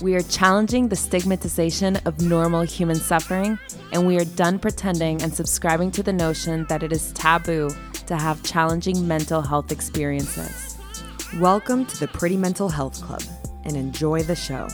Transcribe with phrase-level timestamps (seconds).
[0.00, 3.58] We are challenging the stigmatization of normal human suffering,
[3.92, 7.70] and we are done pretending and subscribing to the notion that it is taboo
[8.06, 10.78] to have challenging mental health experiences.
[11.40, 13.22] Welcome to the Pretty Mental Health Club
[13.64, 14.68] and enjoy the show.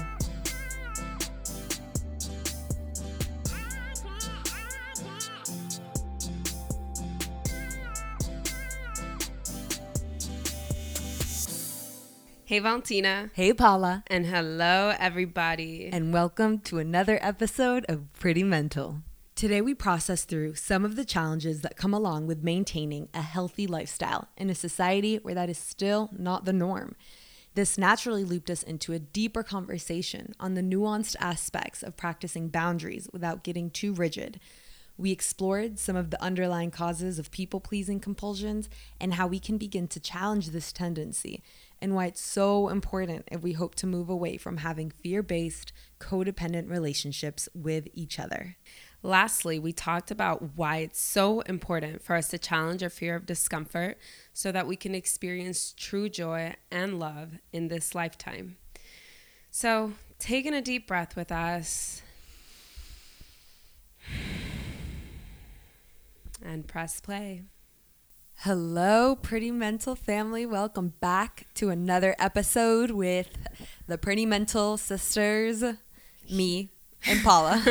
[12.55, 13.31] Hey, Valentina.
[13.35, 14.05] Hey, Paula.
[14.07, 15.91] And hello, everybody.
[15.93, 19.03] And welcome to another episode of Pretty Mental.
[19.35, 23.67] Today, we process through some of the challenges that come along with maintaining a healthy
[23.67, 26.95] lifestyle in a society where that is still not the norm.
[27.55, 33.09] This naturally looped us into a deeper conversation on the nuanced aspects of practicing boundaries
[33.13, 34.39] without getting too rigid.
[34.97, 38.69] We explored some of the underlying causes of people pleasing compulsions
[39.01, 41.43] and how we can begin to challenge this tendency
[41.85, 45.71] and why it's so important if we hope to move away from having fear based,
[46.01, 48.57] codependent relationships with each other.
[49.03, 53.27] Lastly, we talked about why it's so important for us to challenge our fear of
[53.27, 53.99] discomfort
[54.33, 58.57] so that we can experience true joy and love in this lifetime.
[59.51, 62.01] So, taking a deep breath with us
[66.43, 67.43] and press play.
[68.39, 70.45] Hello, Pretty Mental family.
[70.45, 73.31] Welcome back to another episode with
[73.87, 75.65] the Pretty Mental sisters,
[76.31, 76.71] me
[77.07, 77.63] and Paula.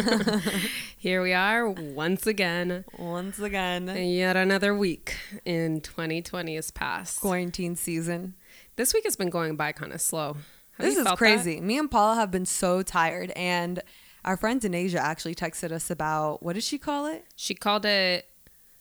[0.97, 2.85] Here we are once again.
[2.97, 3.87] Once again.
[3.95, 7.19] Yet another week in 2020 has passed.
[7.19, 8.33] Quarantine season.
[8.75, 10.37] This week has been going by kind of slow.
[10.77, 11.57] Have this is crazy.
[11.59, 11.65] That?
[11.65, 13.83] Me and Paula have been so tired and
[14.25, 17.25] our friend in Asia actually texted us about what did she call it?
[17.35, 18.27] She called it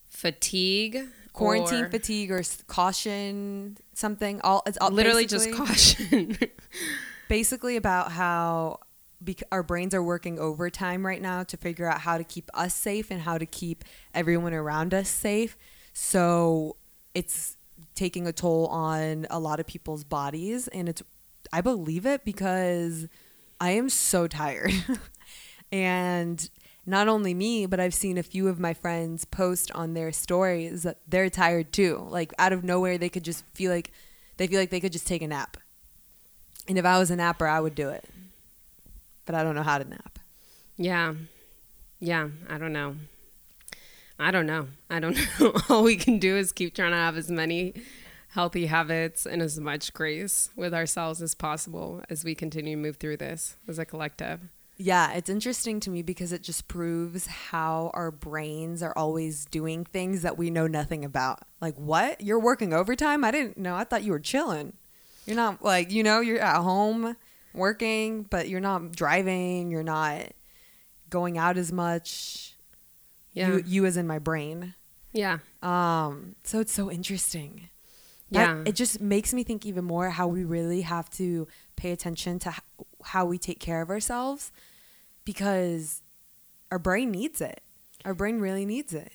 [0.09, 6.37] fatigue quarantine or, fatigue or caution something all it's all literally just caution.
[7.29, 8.79] basically about how
[9.23, 12.75] bec- our brains are working overtime right now to figure out how to keep us
[12.75, 13.85] safe and how to keep
[14.15, 15.57] everyone around us safe.
[15.95, 16.77] So
[17.15, 17.57] it's
[17.95, 21.03] taking a toll on a lot of people's bodies and it's
[21.53, 23.07] i believe it because
[23.61, 24.73] i am so tired.
[25.73, 26.51] And
[26.85, 30.83] not only me, but I've seen a few of my friends post on their stories
[30.83, 32.07] that they're tired too.
[32.09, 33.93] Like out of nowhere, they could just feel like
[34.37, 35.57] they feel like they could just take a nap.
[36.69, 38.05] And if I was a napper, I would do it.
[39.27, 40.19] But I don't know how to nap.
[40.77, 41.15] Yeah.
[42.01, 42.29] Yeah.
[42.49, 42.97] I don't know.
[44.19, 44.69] I don't know.
[44.91, 45.53] I don't know.
[45.69, 47.75] All we can do is keep trying to have as many
[48.31, 52.97] healthy habits and as much grace with ourselves as possible as we continue to move
[52.97, 54.41] through this as a collective.
[54.79, 59.85] Yeah, it's interesting to me because it just proves how our brains are always doing
[59.85, 61.41] things that we know nothing about.
[61.61, 62.21] Like, what?
[62.21, 63.23] You're working overtime?
[63.25, 63.77] I didn't know.
[63.77, 64.73] I thought you were chilling.
[65.27, 67.17] You're not like, you know, you're at home
[67.55, 69.71] working, but you're not driving.
[69.71, 70.33] You're not
[71.11, 72.57] going out as much.
[73.35, 73.49] Yeah.
[73.49, 74.75] You, you as in my brain.
[75.13, 75.39] Yeah.
[75.63, 77.69] Um, so it's so interesting.
[78.31, 78.63] That, yeah.
[78.67, 81.47] It just makes me think even more how we really have to
[81.77, 82.55] pay attention to
[83.05, 84.53] how we take care of ourselves
[85.25, 86.03] because
[86.71, 87.61] our brain needs it.
[88.05, 89.13] Our brain really needs it.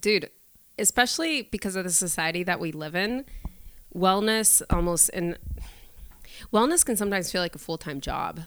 [0.00, 0.30] Dude,
[0.78, 3.24] especially because of the society that we live in,
[3.94, 5.36] wellness almost and
[6.52, 8.40] wellness can sometimes feel like a full-time job.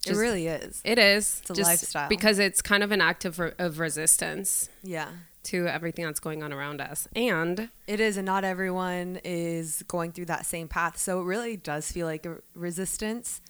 [0.00, 0.82] Just, it really is.
[0.84, 1.40] It is.
[1.40, 2.08] It's a lifestyle.
[2.08, 4.68] Because it's kind of an act of, of resistance.
[4.82, 5.08] Yeah.
[5.44, 7.08] To everything that's going on around us.
[7.14, 10.96] And it is, and not everyone is going through that same path.
[10.98, 13.42] So it really does feel like a resistance.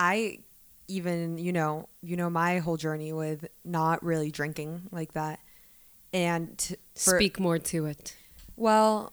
[0.00, 0.38] I
[0.88, 5.38] even you know you know my whole journey with not really drinking like that.
[6.12, 6.58] And
[6.96, 8.16] for, speak more to it.
[8.56, 9.12] Well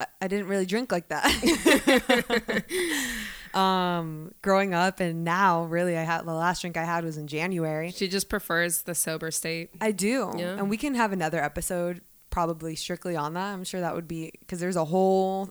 [0.00, 2.64] I, I didn't really drink like that.
[3.54, 7.26] Um growing up and now really i had the last drink i had was in
[7.26, 7.90] january.
[7.90, 9.70] She just prefers the sober state.
[9.80, 10.32] I do.
[10.36, 10.58] Yeah.
[10.58, 13.54] and we can have another episode probably strictly on that.
[13.54, 15.50] I'm sure that would be because there's a whole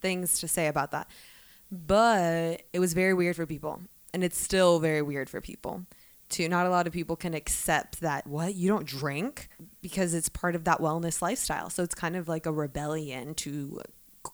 [0.00, 1.08] things to say about that
[1.70, 3.80] but it was very weird for people
[4.14, 5.84] and it's still very weird for people
[6.28, 6.48] too.
[6.48, 9.48] Not a lot of people can accept that what you don't drink
[9.80, 11.70] because it's part of that wellness lifestyle.
[11.70, 13.80] So it's kind of like a rebellion to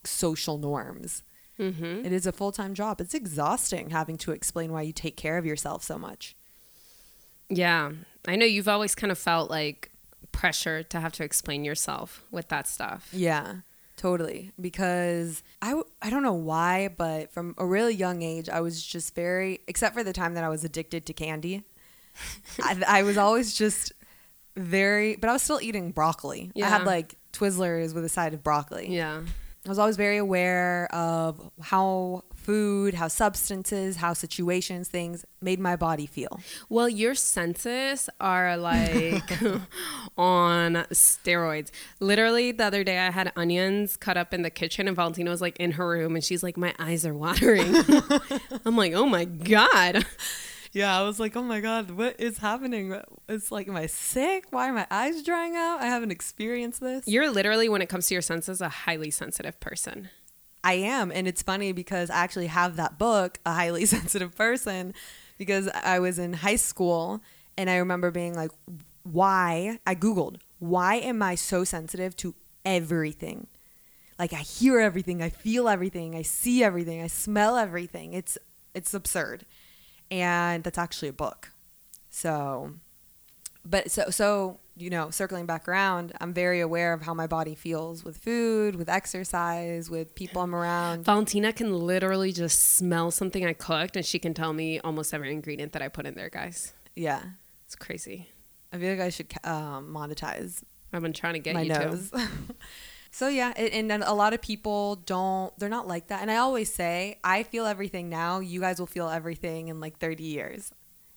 [0.05, 1.23] social norms.
[1.59, 2.05] Mm-hmm.
[2.05, 3.01] It is a full time job.
[3.01, 6.37] It's exhausting having to explain why you take care of yourself so much.
[7.49, 7.93] Yeah,
[8.27, 9.93] I know you've always kind of felt like
[10.33, 13.09] pressure to have to explain yourself with that stuff.
[13.13, 13.57] Yeah.
[13.97, 14.53] Totally.
[14.61, 18.83] Because I, w- I don't know why, but from a really young age, I was
[18.85, 21.63] just very, except for the time that I was addicted to candy,
[22.63, 23.93] I, I was always just
[24.57, 26.51] very, but I was still eating broccoli.
[26.57, 28.95] I had like Twizzlers with a side of broccoli.
[28.95, 29.23] Yeah.
[29.65, 35.77] I was always very aware of how food, how substances, how situations, things made my
[35.77, 36.41] body feel.
[36.69, 39.43] Well, your senses are like
[40.19, 41.71] on steroids.
[42.01, 45.41] Literally, the other day I had onions cut up in the kitchen, and Valentina was
[45.41, 47.75] like in her room, and she's like, My eyes are watering.
[48.65, 50.05] I'm like, Oh my God.
[50.73, 53.01] Yeah, I was like, oh my God, what is happening?
[53.29, 54.47] It's like, am I sick?
[54.51, 55.81] Why are my eyes drying out?
[55.81, 57.07] I haven't experienced this.
[57.07, 60.11] You're literally, when it comes to your senses, a highly sensitive person.
[60.65, 61.13] I am.
[61.13, 64.95] And it's funny because I actually have that book, A Highly Sensitive Person,
[65.39, 67.23] because I was in high school
[67.57, 68.51] and I remember being like,
[69.05, 69.79] why?
[69.87, 72.35] I Googled, why am I so sensitive to
[72.65, 73.47] everything?
[74.19, 78.15] Like I hear everything, I feel everything, I see everything, I smell everything.
[78.15, 78.39] It's
[78.75, 79.45] it's absurd.
[80.11, 81.51] And that's actually a book.
[82.11, 82.75] So
[83.65, 87.55] but so so you know circling back around i'm very aware of how my body
[87.55, 91.05] feels with food with exercise with people i'm around.
[91.05, 95.33] Valentina can literally just smell something I cooked, and she can tell me almost every
[95.33, 96.73] ingredient that I put in there, guys.
[96.97, 97.23] yeah.
[97.67, 98.29] It's crazy.
[98.73, 100.63] i feel like i should um, monetize
[100.93, 102.13] I've been trying to get my you nose.
[103.11, 106.21] So yeah it, and then a lot of people don't they're not like that.
[106.23, 108.41] And i always say i feel everything now.
[108.41, 110.73] You guys will feel everything in like 30 years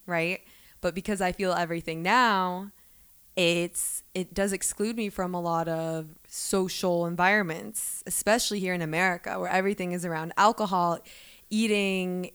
[0.06, 0.42] right?
[0.80, 2.72] But because i feel everything now
[3.38, 9.40] it's it does exclude me from a lot of social environments especially here in america
[9.40, 10.98] where everything is around alcohol
[11.52, 12.32] eating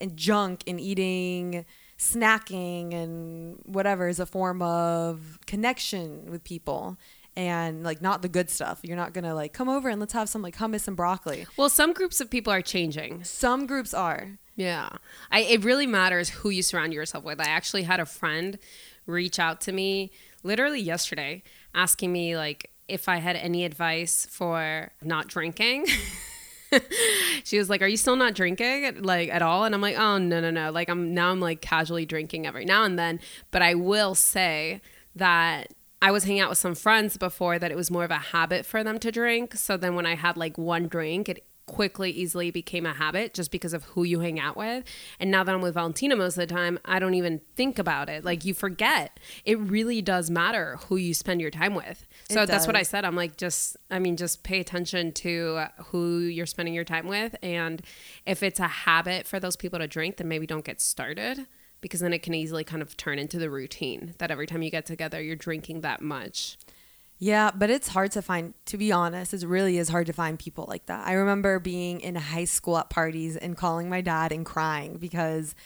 [0.00, 1.64] and junk and eating
[1.98, 6.96] snacking and whatever is a form of connection with people
[7.36, 10.28] and like not the good stuff you're not gonna like come over and let's have
[10.30, 13.22] some like hummus and broccoli Well, some groups of people are changing.
[13.24, 14.88] some groups are Yeah.
[15.30, 17.38] I, it really matters who you surround yourself with.
[17.40, 18.58] I actually had a friend
[19.06, 20.10] reach out to me
[20.48, 21.42] literally yesterday
[21.74, 25.86] asking me like if I had any advice for not drinking.
[27.44, 30.18] she was like, "Are you still not drinking like at all?" And I'm like, "Oh,
[30.18, 30.70] no, no, no.
[30.70, 34.80] Like I'm now I'm like casually drinking every now and then, but I will say
[35.14, 38.18] that I was hanging out with some friends before that it was more of a
[38.18, 39.54] habit for them to drink.
[39.54, 43.52] So then when I had like one drink, it quickly, easily became a habit just
[43.52, 44.84] because of who you hang out with.
[45.20, 48.08] And now that I'm with Valentina most of the time, I don't even think about
[48.08, 48.24] it.
[48.24, 49.20] Like you forget.
[49.44, 52.06] It really does matter who you spend your time with.
[52.28, 53.04] So that's what I said.
[53.04, 57.36] I'm like, just, I mean, just pay attention to who you're spending your time with.
[57.42, 57.82] And
[58.26, 61.46] if it's a habit for those people to drink, then maybe don't get started
[61.80, 64.70] because then it can easily kind of turn into the routine that every time you
[64.70, 66.58] get together, you're drinking that much.
[67.20, 70.38] Yeah, but it's hard to find, to be honest, it really is hard to find
[70.38, 71.06] people like that.
[71.06, 75.56] I remember being in high school at parties and calling my dad and crying because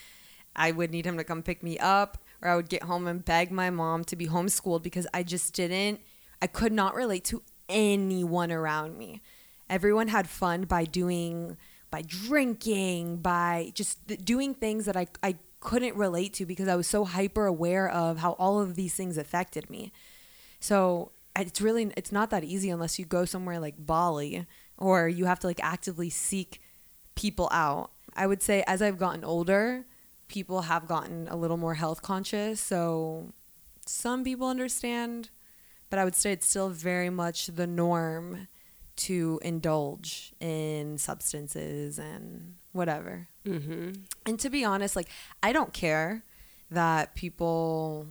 [0.56, 3.22] I would need him to come pick me up or I would get home and
[3.22, 6.00] beg my mom to be homeschooled because I just didn't,
[6.40, 9.20] I could not relate to anyone around me.
[9.68, 11.58] Everyone had fun by doing,
[11.90, 16.86] by drinking, by just doing things that I, I couldn't relate to because I was
[16.86, 19.92] so hyper aware of how all of these things affected me.
[20.58, 24.46] So it's really it's not that easy unless you go somewhere like Bali
[24.76, 26.60] or you have to like actively seek
[27.14, 27.90] people out.
[28.14, 29.86] I would say as I've gotten older,
[30.28, 33.32] people have gotten a little more health conscious, so
[33.86, 35.30] some people understand,
[35.90, 38.48] but I would say it's still very much the norm
[38.94, 43.28] to indulge in substances and whatever.
[43.46, 43.92] Mm-hmm.
[44.26, 45.08] And to be honest, like
[45.42, 46.24] I don't care
[46.70, 48.08] that people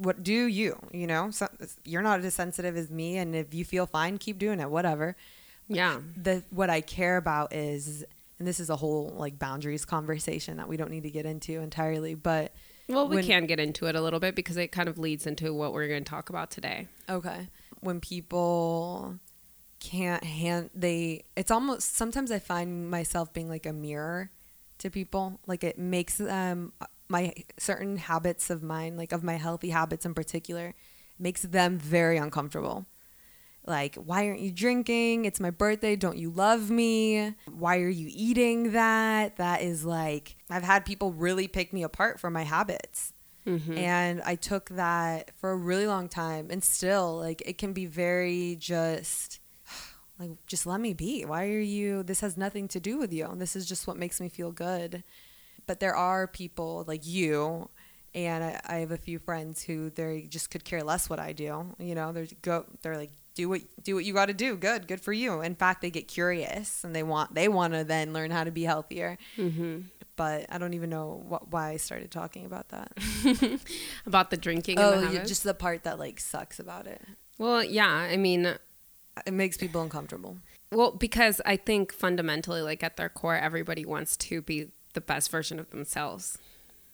[0.00, 1.30] what do you, you know?
[1.30, 1.48] So,
[1.84, 5.16] you're not as sensitive as me and if you feel fine, keep doing it, whatever.
[5.68, 6.00] Yeah.
[6.16, 8.04] The what I care about is
[8.38, 11.60] and this is a whole like boundaries conversation that we don't need to get into
[11.60, 12.52] entirely, but
[12.88, 15.26] Well, we When- can get into it a little bit because it kind of leads
[15.26, 16.88] into what we're going to talk about today.
[17.08, 17.48] Okay.
[17.80, 19.18] When people
[19.78, 24.30] can't hand they it's almost sometimes I find myself being like a mirror
[24.78, 25.40] to people.
[25.46, 26.72] Like it makes them
[27.10, 30.74] my certain habits of mine, like of my healthy habits in particular,
[31.18, 32.86] makes them very uncomfortable.
[33.66, 35.26] Like, why aren't you drinking?
[35.26, 35.94] It's my birthday.
[35.94, 37.34] Don't you love me?
[37.46, 39.36] Why are you eating that?
[39.36, 43.12] That is like, I've had people really pick me apart for my habits.
[43.46, 43.76] Mm-hmm.
[43.76, 46.48] And I took that for a really long time.
[46.50, 49.40] And still, like, it can be very just,
[50.18, 51.24] like, just let me be.
[51.24, 53.28] Why are you, this has nothing to do with you.
[53.34, 55.04] This is just what makes me feel good.
[55.70, 57.68] But there are people like you.
[58.12, 61.32] And I, I have a few friends who they just could care less what I
[61.32, 61.76] do.
[61.78, 64.56] You know, they're go, they're like do what do what you got to do.
[64.56, 65.42] Good, good for you.
[65.42, 68.50] In fact, they get curious and they want they want to then learn how to
[68.50, 69.16] be healthier.
[69.36, 69.82] Mm-hmm.
[70.16, 72.90] But I don't even know what, why I started talking about that.
[74.06, 74.80] About the drinking.
[74.80, 77.00] oh, the just the part that like sucks about it.
[77.38, 77.86] well, yeah.
[77.86, 78.56] I mean,
[79.24, 80.38] It makes people uncomfortable.
[80.72, 85.30] Well, because I think fundamentally, like at their core, everybody wants to be the best
[85.30, 86.38] version of themselves.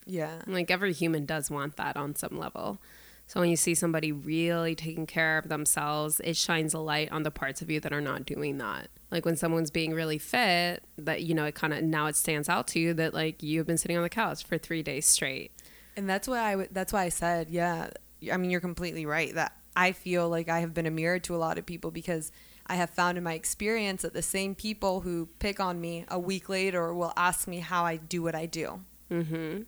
[0.06, 0.42] Yeah.
[0.46, 2.78] Like every human does want that on some level.
[3.26, 7.24] So when you see somebody really taking care of themselves, it shines a light on
[7.24, 8.88] the parts of you that are not doing that.
[9.10, 12.48] Like when someone's being really fit, that you know, it kind of now it stands
[12.48, 15.50] out to you that like you've been sitting on the couch for 3 days straight.
[15.96, 17.90] And that's why I w- that's why I said, yeah.
[18.30, 21.34] I mean, you're completely right that I feel like I have been a mirror to
[21.34, 22.30] a lot of people because
[22.66, 26.18] I have found in my experience that the same people who pick on me a
[26.18, 28.80] week later will ask me how I do what I do.
[29.10, 29.66] Mhm.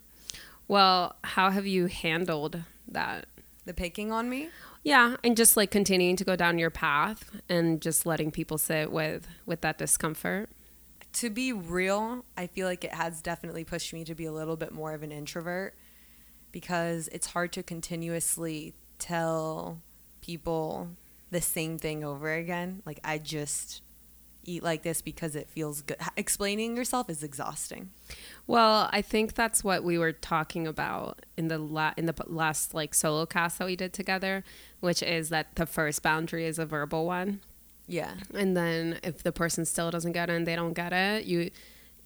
[0.67, 3.27] Well, how have you handled that?
[3.65, 4.49] The picking on me?
[4.83, 8.91] Yeah, and just like continuing to go down your path and just letting people sit
[8.91, 10.49] with with that discomfort.
[11.13, 14.55] To be real, I feel like it has definitely pushed me to be a little
[14.55, 15.75] bit more of an introvert
[16.51, 19.81] because it's hard to continuously tell
[20.21, 20.89] people
[21.31, 22.81] the same thing over again.
[22.85, 23.81] Like I just
[24.45, 25.97] eat like this because it feels good.
[26.17, 27.91] Explaining yourself is exhausting.
[28.47, 32.73] Well, I think that's what we were talking about in the la- in the last
[32.73, 34.43] like solo cast that we did together,
[34.79, 37.41] which is that the first boundary is a verbal one,
[37.87, 38.13] Yeah.
[38.33, 41.51] and then if the person still doesn't get it and they don't get it, you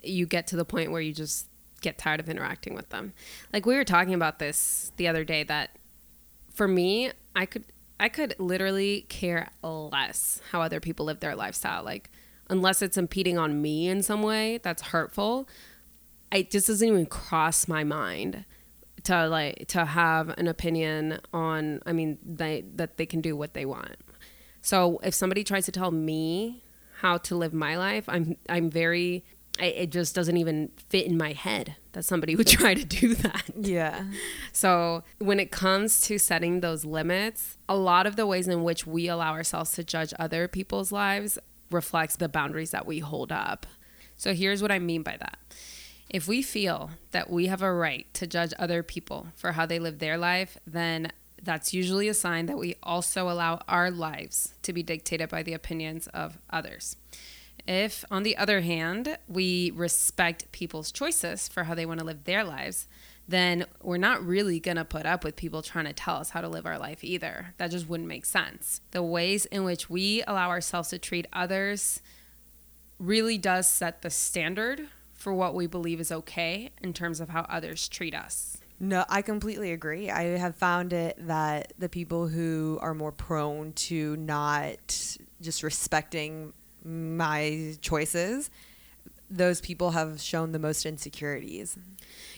[0.04, 1.48] you get to the point where you just
[1.80, 3.14] get tired of interacting with them.
[3.54, 5.78] Like we were talking about this the other day that
[6.54, 7.64] for me, I could
[8.00, 11.84] I could literally care less how other people live their lifestyle.
[11.84, 12.10] Like
[12.50, 15.48] unless it's impeding on me in some way that's hurtful,
[16.32, 18.46] it just doesn't even cross my mind
[19.04, 23.54] to like to have an opinion on I mean they that they can do what
[23.54, 23.98] they want.
[24.62, 26.64] So if somebody tries to tell me
[27.02, 29.26] how to live my life, I'm I'm very
[29.60, 33.16] I, it just doesn't even fit in my head that somebody would try to do
[33.16, 33.44] that.
[33.60, 34.04] Yeah.
[34.52, 38.86] So, when it comes to setting those limits, a lot of the ways in which
[38.86, 41.40] we allow ourselves to judge other people's lives
[41.72, 43.66] reflects the boundaries that we hold up.
[44.16, 45.38] So, here's what I mean by that.
[46.10, 49.80] If we feel that we have a right to judge other people for how they
[49.80, 54.74] live their life, then that's usually a sign that we also allow our lives to
[54.74, 56.96] be dictated by the opinions of others.
[57.68, 62.26] If, on the other hand, we respect people's choices for how they want to live
[62.26, 62.88] their lives,
[63.28, 66.42] then we're not really going to put up with people trying to tell us how
[66.42, 67.54] to live our life either.
[67.58, 68.82] That just wouldn't make sense.
[68.92, 72.02] The ways in which we allow ourselves to treat others
[73.00, 77.46] really does set the standard for what we believe is okay in terms of how
[77.48, 78.58] others treat us.
[78.80, 80.10] No, I completely agree.
[80.10, 86.52] I have found it that the people who are more prone to not just respecting
[86.84, 88.50] my choices,
[89.30, 91.78] those people have shown the most insecurities.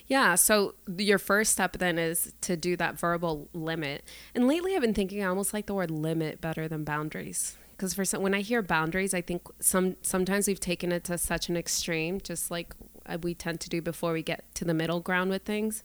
[0.08, 0.36] Yeah.
[0.36, 4.04] So your first step then is to do that verbal limit.
[4.34, 7.58] And lately, I've been thinking I almost like the word limit better than boundaries.
[7.72, 11.18] Because for some, when I hear boundaries, I think some sometimes we've taken it to
[11.18, 12.74] such an extreme, just like
[13.06, 15.84] uh, we tend to do before we get to the middle ground with things.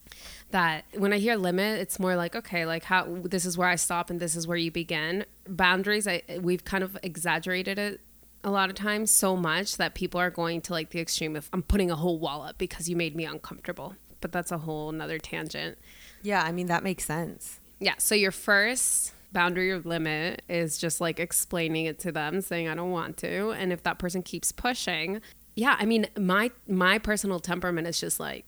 [0.51, 3.75] That when I hear limit, it's more like okay, like how this is where I
[3.75, 5.25] stop and this is where you begin.
[5.49, 7.99] Boundaries, I we've kind of exaggerated it
[8.43, 11.49] a lot of times so much that people are going to like the extreme of
[11.53, 13.95] I'm putting a whole wall up because you made me uncomfortable.
[14.19, 15.77] But that's a whole nother tangent.
[16.21, 17.59] Yeah, I mean, that makes sense.
[17.79, 17.95] Yeah.
[17.97, 22.75] So your first boundary or limit is just like explaining it to them, saying I
[22.75, 23.51] don't want to.
[23.51, 25.21] And if that person keeps pushing,
[25.55, 28.45] yeah, I mean my my personal temperament is just like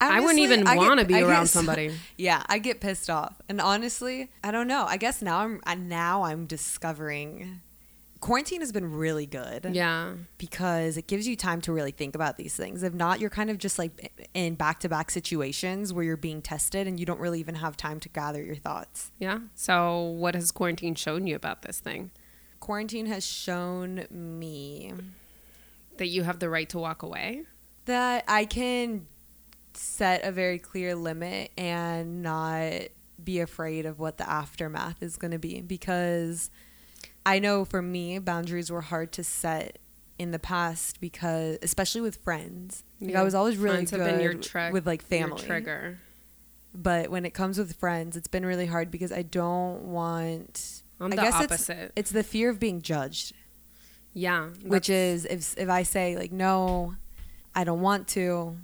[0.00, 1.94] I wouldn't even want to be I around so- somebody.
[2.16, 4.84] Yeah, I get pissed off, and honestly, I don't know.
[4.86, 7.60] I guess now I'm now I'm discovering
[8.24, 9.70] quarantine has been really good.
[9.72, 10.14] Yeah.
[10.38, 12.82] because it gives you time to really think about these things.
[12.82, 16.40] If not, you're kind of just like in back to back situations where you're being
[16.40, 19.12] tested and you don't really even have time to gather your thoughts.
[19.18, 19.40] Yeah.
[19.54, 22.10] So what has quarantine shown you about this thing?
[22.60, 24.92] Quarantine has shown me
[25.98, 27.42] That you have the right to walk away?
[27.86, 29.06] that I can
[29.74, 32.72] set a very clear limit and not
[33.22, 36.50] be afraid of what the aftermath is going to be because
[37.26, 39.78] I know for me boundaries were hard to set
[40.18, 42.84] in the past because especially with friends.
[43.00, 43.20] Like Yeah.
[43.20, 45.42] I was always really Friends good been your trick- with like family.
[45.42, 45.98] trigger.
[46.74, 50.82] but when it comes with friends, it's been really hard because I don't want.
[51.00, 51.76] I'm I the guess opposite.
[51.78, 53.32] It's, it's the fear of being judged,
[54.12, 54.48] yeah.
[54.64, 56.94] which is if if I say like no,
[57.54, 58.56] I don't want to,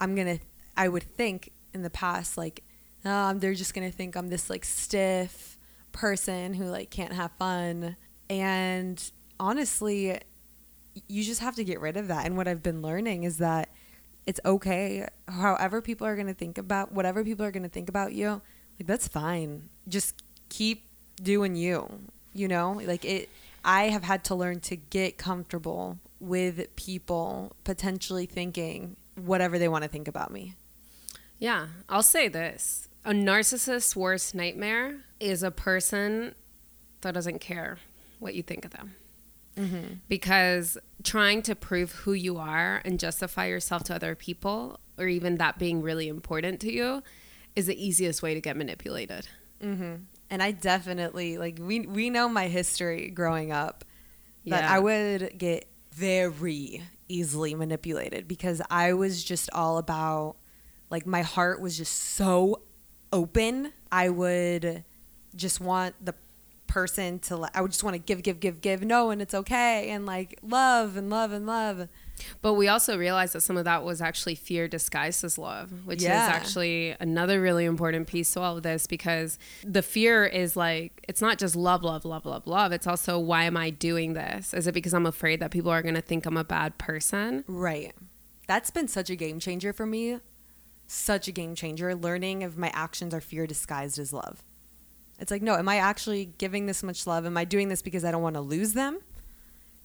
[0.00, 0.38] I'm gonna.
[0.76, 2.62] I would think in the past like,
[3.04, 5.55] um, they're just gonna think I'm this like stiff
[5.96, 7.96] person who like can't have fun.
[8.28, 9.02] And
[9.40, 10.20] honestly,
[11.08, 12.26] you just have to get rid of that.
[12.26, 13.70] And what I've been learning is that
[14.26, 17.88] it's okay however people are going to think about whatever people are going to think
[17.88, 18.42] about you.
[18.78, 19.68] Like that's fine.
[19.88, 20.84] Just keep
[21.22, 21.88] doing you,
[22.34, 22.80] you know?
[22.84, 23.30] Like it
[23.64, 29.84] I have had to learn to get comfortable with people potentially thinking whatever they want
[29.84, 30.54] to think about me.
[31.38, 32.88] Yeah, I'll say this.
[33.06, 36.34] A narcissist's worst nightmare is a person
[37.02, 37.78] that doesn't care
[38.18, 38.96] what you think of them.
[39.56, 39.94] Mm-hmm.
[40.08, 45.36] Because trying to prove who you are and justify yourself to other people, or even
[45.36, 47.02] that being really important to you,
[47.54, 49.28] is the easiest way to get manipulated.
[49.62, 49.94] Mm-hmm.
[50.28, 53.84] And I definitely like we we know my history growing up
[54.46, 54.72] that yeah.
[54.72, 60.36] I would get very easily manipulated because I was just all about
[60.90, 62.62] like my heart was just so
[63.12, 63.72] open.
[63.90, 64.84] I would
[65.34, 66.14] just want the
[66.66, 69.90] person to I would just want to give give give give no and it's okay
[69.90, 71.88] and like love and love and love.
[72.42, 76.02] But we also realized that some of that was actually fear disguised as love, which
[76.02, 76.24] yeah.
[76.24, 81.04] is actually another really important piece to all of this because the fear is like,
[81.08, 82.72] it's not just love, love, love, love, love.
[82.72, 84.54] It's also, why am I doing this?
[84.54, 87.44] Is it because I'm afraid that people are going to think I'm a bad person?
[87.46, 87.94] Right.
[88.46, 90.20] That's been such a game changer for me.
[90.86, 91.94] Such a game changer.
[91.94, 94.42] Learning if my actions are fear disguised as love.
[95.18, 97.26] It's like, no, am I actually giving this much love?
[97.26, 99.00] Am I doing this because I don't want to lose them?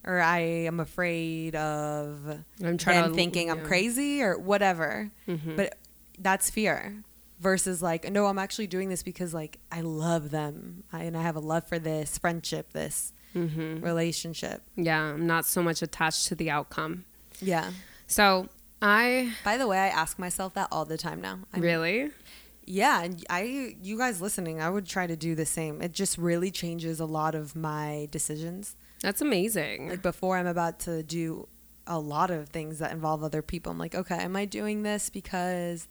[0.03, 3.53] Or I am afraid of I'm trying them to, thinking yeah.
[3.53, 5.11] I'm crazy or whatever.
[5.27, 5.55] Mm-hmm.
[5.55, 5.77] But
[6.19, 7.03] that's fear
[7.39, 11.21] versus like, no, I'm actually doing this because like I love them I, and I
[11.21, 13.81] have a love for this friendship, this mm-hmm.
[13.81, 14.63] relationship.
[14.75, 17.05] Yeah, I'm not so much attached to the outcome.
[17.39, 17.71] Yeah.
[18.07, 18.49] So
[18.81, 19.33] I.
[19.43, 21.39] By the way, I ask myself that all the time now.
[21.53, 22.11] I'm, really?
[22.65, 26.17] yeah and i you guys listening i would try to do the same it just
[26.17, 31.47] really changes a lot of my decisions that's amazing like before i'm about to do
[31.87, 35.09] a lot of things that involve other people i'm like okay am i doing this
[35.09, 35.87] because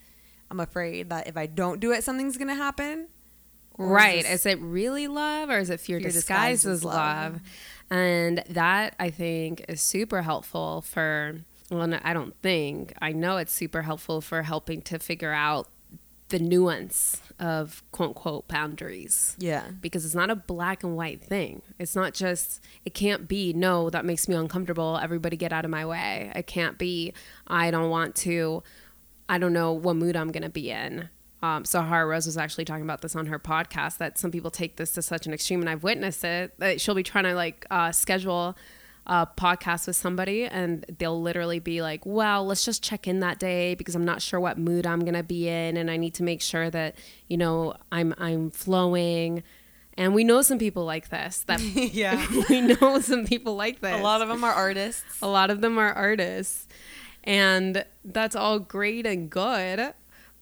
[0.50, 3.08] i'm afraid that if i don't do it something's gonna happen
[3.76, 6.94] right is, is, it really love or is it fear, fear disguised, as love?
[6.94, 7.40] love
[7.90, 13.52] and that i think is super helpful for well i don't think i know it's
[13.52, 15.68] super helpful for helping to figure out
[16.30, 19.36] the nuance of quote unquote boundaries.
[19.38, 19.64] Yeah.
[19.80, 21.62] Because it's not a black and white thing.
[21.78, 24.98] It's not just, it can't be, no, that makes me uncomfortable.
[25.02, 26.32] Everybody get out of my way.
[26.34, 27.12] It can't be,
[27.46, 28.62] I don't want to,
[29.28, 31.08] I don't know what mood I'm going to be in.
[31.42, 34.76] Um, Sahara Rose was actually talking about this on her podcast that some people take
[34.76, 36.52] this to such an extreme, and I've witnessed it.
[36.58, 38.58] That she'll be trying to like uh, schedule
[39.06, 43.38] a podcast with somebody and they'll literally be like, well, let's just check in that
[43.38, 46.14] day because I'm not sure what mood I'm going to be in and I need
[46.14, 46.96] to make sure that,
[47.28, 49.42] you know, I'm I'm flowing.
[49.94, 51.44] And we know some people like this.
[51.46, 51.60] That
[51.92, 52.24] yeah.
[52.48, 53.98] we know some people like this.
[53.98, 55.20] A lot of them are artists.
[55.22, 56.68] A lot of them are artists.
[57.24, 59.92] And that's all great and good,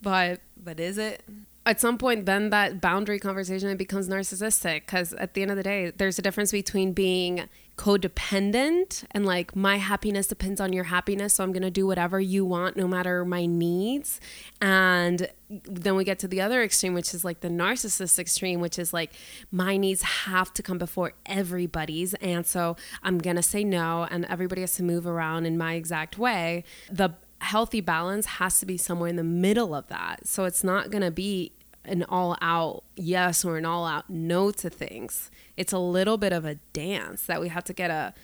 [0.03, 1.23] but but is it?
[1.66, 5.57] at some point then that boundary conversation it becomes narcissistic because at the end of
[5.59, 7.47] the day there's a difference between being
[7.79, 12.21] codependent and like my happiness depends on your happiness so i'm going to do whatever
[12.21, 14.21] you want no matter my needs.
[14.61, 18.79] And then we get to the other extreme which is like the narcissist extreme which
[18.79, 19.12] is like
[19.51, 24.27] my needs have to come before everybody's and so i'm going to say no and
[24.27, 26.64] everybody has to move around in my exact way.
[26.91, 30.27] The healthy balance has to be somewhere in the middle of that.
[30.27, 31.53] So it's not going to be
[31.88, 35.31] an all out yes or an all out no to things.
[35.57, 38.14] It's a little bit of a dance that we have to get a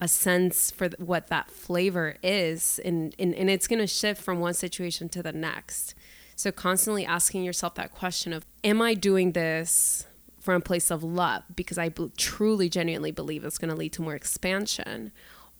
[0.00, 4.40] a sense for what that flavor is and and, and it's going to shift from
[4.40, 5.94] one situation to the next.
[6.36, 10.06] So constantly asking yourself that question of am I doing this
[10.40, 13.92] from a place of love because I b- truly genuinely believe it's going to lead
[13.94, 15.10] to more expansion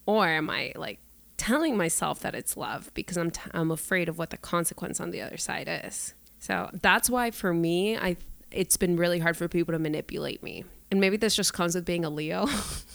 [0.04, 0.98] or am I like
[1.36, 5.10] telling myself that it's love because I'm t- I'm afraid of what the consequence on
[5.10, 6.14] the other side is.
[6.44, 8.18] So that's why for me, I
[8.50, 10.64] it's been really hard for people to manipulate me.
[10.90, 12.46] And maybe this just comes with being a Leo.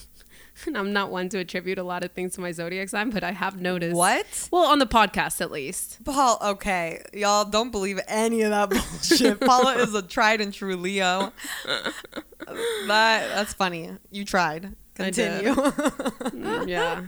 [0.67, 3.23] and I'm not one to attribute a lot of things to my zodiac sign, but
[3.23, 3.95] I have noticed.
[3.95, 4.49] What?
[4.51, 5.97] Well, on the podcast at least.
[6.05, 7.01] Paul, okay.
[7.11, 9.39] Y'all don't believe any of that bullshit.
[9.39, 11.33] Paula is a tried and true Leo.
[11.65, 13.89] that that's funny.
[14.11, 14.75] You tried.
[14.93, 15.55] Continue.
[15.55, 17.01] Mm, yeah.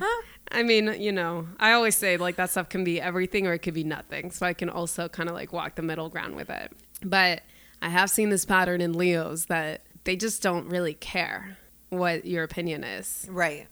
[0.51, 3.59] I mean, you know, I always say like that stuff can be everything or it
[3.59, 4.31] could be nothing.
[4.31, 6.71] So I can also kind of like walk the middle ground with it.
[7.03, 7.41] But
[7.81, 11.57] I have seen this pattern in Leos that they just don't really care
[11.89, 13.27] what your opinion is.
[13.29, 13.67] Right.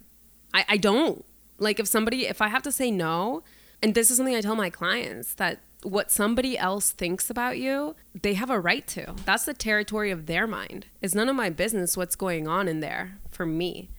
[0.54, 1.26] I, I don't.
[1.58, 3.44] Like if somebody, if I have to say no,
[3.82, 7.96] and this is something I tell my clients that what somebody else thinks about you,
[8.22, 9.15] they have a right to.
[9.26, 10.88] That's the territory of their mind.
[11.02, 13.89] It's none of my business what's going on in there for me.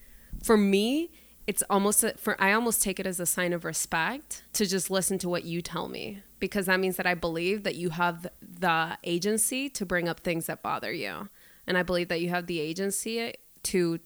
[0.42, 1.10] For me,
[1.50, 4.88] it's almost a, for I almost take it as a sign of respect to just
[4.88, 8.24] listen to what you tell me because that means that I believe that you have
[8.40, 11.28] the agency to bring up things that bother you.
[11.66, 13.34] And I believe that you have the agency
[13.64, 13.98] to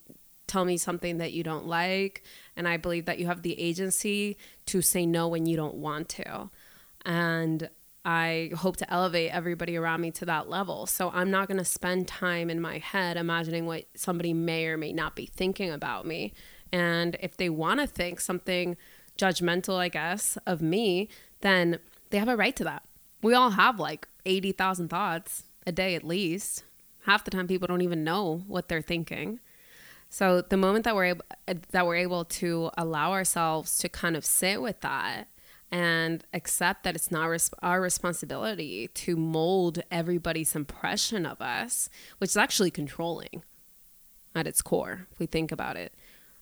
[0.46, 2.22] tell me something that you don't like
[2.56, 6.08] and I believe that you have the agency to say no when you don't want
[6.10, 6.48] to.
[7.04, 7.68] And
[8.06, 10.86] I hope to elevate everybody around me to that level.
[10.86, 14.78] So I'm not going to spend time in my head imagining what somebody may or
[14.78, 16.32] may not be thinking about me.
[16.74, 18.76] And if they want to think something
[19.16, 21.08] judgmental, I guess, of me,
[21.40, 21.78] then
[22.10, 22.82] they have a right to that.
[23.22, 26.64] We all have like 80,000 thoughts a day at least.
[27.04, 29.38] Half the time people don't even know what they're thinking.
[30.08, 31.24] So the moment that we're able
[31.70, 35.28] that we're able to allow ourselves to kind of sit with that
[35.70, 42.30] and accept that it's not res- our responsibility to mold everybody's impression of us, which
[42.30, 43.44] is actually controlling
[44.34, 45.94] at its core, if we think about it.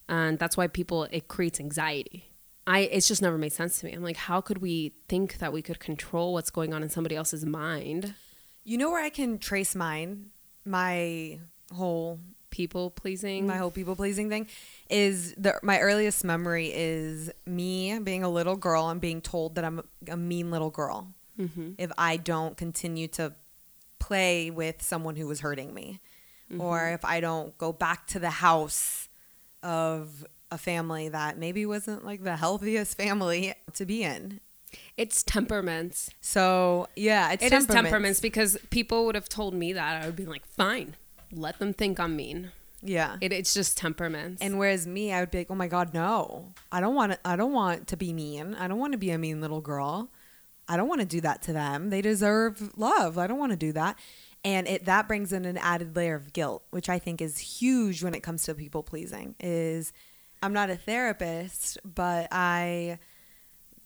[0.08, 2.28] And that's why people, it creates anxiety.
[2.66, 3.92] I, it's just never made sense to me.
[3.92, 7.16] I'm like, how could we think that we could control what's going on in somebody
[7.16, 8.14] else's mind?
[8.64, 10.30] You know where I can trace mine?
[10.64, 11.40] My
[11.72, 13.46] whole people pleasing.
[13.48, 14.46] My whole people pleasing thing
[14.88, 19.64] is the my earliest memory is me being a little girl and being told that
[19.64, 21.72] I'm a mean little girl mm-hmm.
[21.78, 23.32] if I don't continue to
[23.98, 26.00] play with someone who was hurting me,
[26.50, 26.60] mm-hmm.
[26.60, 29.08] or if I don't go back to the house
[29.62, 34.40] of a family that maybe wasn't like the healthiest family to be in.
[34.96, 36.10] It's temperaments.
[36.20, 37.68] So yeah, it's it temperaments.
[37.68, 40.96] Is temperaments because people would have told me that I would be like, fine,
[41.30, 42.52] let them think I'm mean.
[42.82, 43.16] Yeah.
[43.20, 44.42] It, it's just temperaments.
[44.42, 46.52] And whereas me, I would be like, oh my God, no.
[46.70, 48.54] I don't want to, I don't want to be mean.
[48.56, 50.10] I don't want to be a mean little girl.
[50.68, 51.90] I don't want to do that to them.
[51.90, 53.18] They deserve love.
[53.18, 53.96] I don't want to do that.
[54.44, 58.02] And it that brings in an added layer of guilt, which I think is huge
[58.02, 59.34] when it comes to people pleasing.
[59.38, 59.92] Is
[60.42, 62.98] I'm not a therapist, but I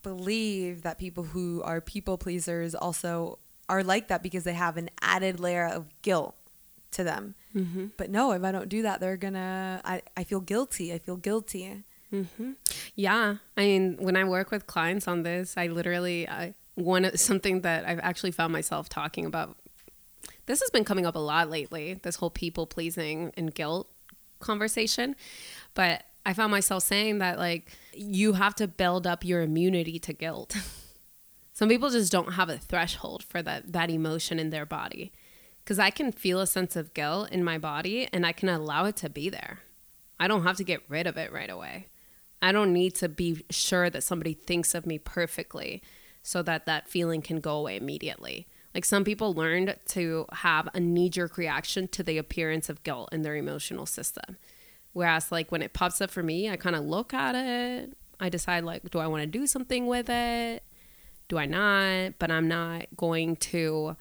[0.02, 3.38] believe that people who are people pleasers also
[3.68, 6.36] are like that because they have an added layer of guilt
[6.92, 7.34] to them.
[7.54, 7.86] Mm-hmm.
[7.96, 9.80] But no, if I don't do that, they're gonna.
[9.84, 10.92] I I feel guilty.
[10.92, 11.84] I feel guilty.
[12.12, 12.52] Mm-hmm.
[12.94, 17.62] Yeah, I mean, when I work with clients on this, I literally I one something
[17.62, 19.56] that I've actually found myself talking about.
[20.46, 21.94] This has been coming up a lot lately.
[21.94, 23.88] This whole people pleasing and guilt
[24.40, 25.16] conversation,
[25.74, 30.12] but I found myself saying that like you have to build up your immunity to
[30.12, 30.56] guilt.
[31.52, 35.12] Some people just don't have a threshold for that that emotion in their body
[35.64, 38.84] because I can feel a sense of guilt in my body and I can allow
[38.84, 39.60] it to be there.
[40.18, 41.88] I don't have to get rid of it right away.
[42.40, 45.82] I don't need to be sure that somebody thinks of me perfectly
[46.22, 48.46] so that that feeling can go away immediately.
[48.76, 53.08] Like some people learned to have a knee jerk reaction to the appearance of guilt
[53.10, 54.36] in their emotional system.
[54.92, 57.96] Whereas, like, when it pops up for me, I kind of look at it.
[58.20, 60.62] I decide, like, do I want to do something with it?
[61.28, 62.18] Do I not?
[62.18, 63.96] But I'm not going to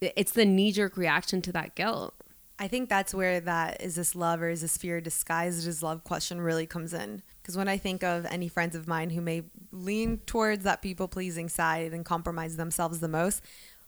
[0.00, 2.14] it's the knee jerk reaction to that guilt.
[2.58, 6.04] I think that's where that is this love or is this fear disguised as love
[6.04, 7.22] question really comes in.
[7.42, 9.42] Because when I think of any friends of mine who may
[9.72, 13.42] lean towards that people pleasing side and compromise themselves the most,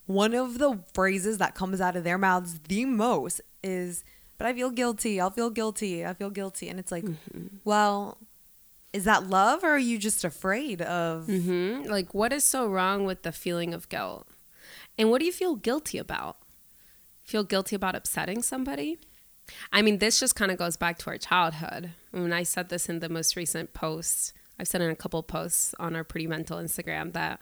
[0.06, 4.04] one of the phrases that comes out of their mouths the most is,
[4.38, 5.20] But I feel guilty.
[5.20, 6.04] I'll feel guilty.
[6.04, 6.68] I feel guilty.
[6.68, 7.46] And it's like, mm-hmm.
[7.64, 8.18] well,
[8.92, 11.26] is that love or are you just afraid of?
[11.26, 11.88] Mm-hmm.
[11.90, 14.28] Like, what is so wrong with the feeling of guilt?
[14.98, 16.38] And what do you feel guilty about?
[17.22, 18.98] Feel guilty about upsetting somebody?
[19.72, 21.90] I mean, this just kind of goes back to our childhood.
[22.10, 25.74] When I said this in the most recent post, I've said in a couple posts
[25.78, 27.40] on our Pretty Mental Instagram that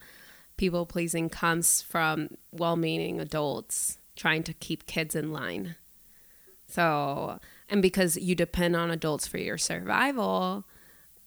[0.63, 5.75] people pleasing comes from well meaning adults trying to keep kids in line.
[6.69, 10.65] So, and because you depend on adults for your survival,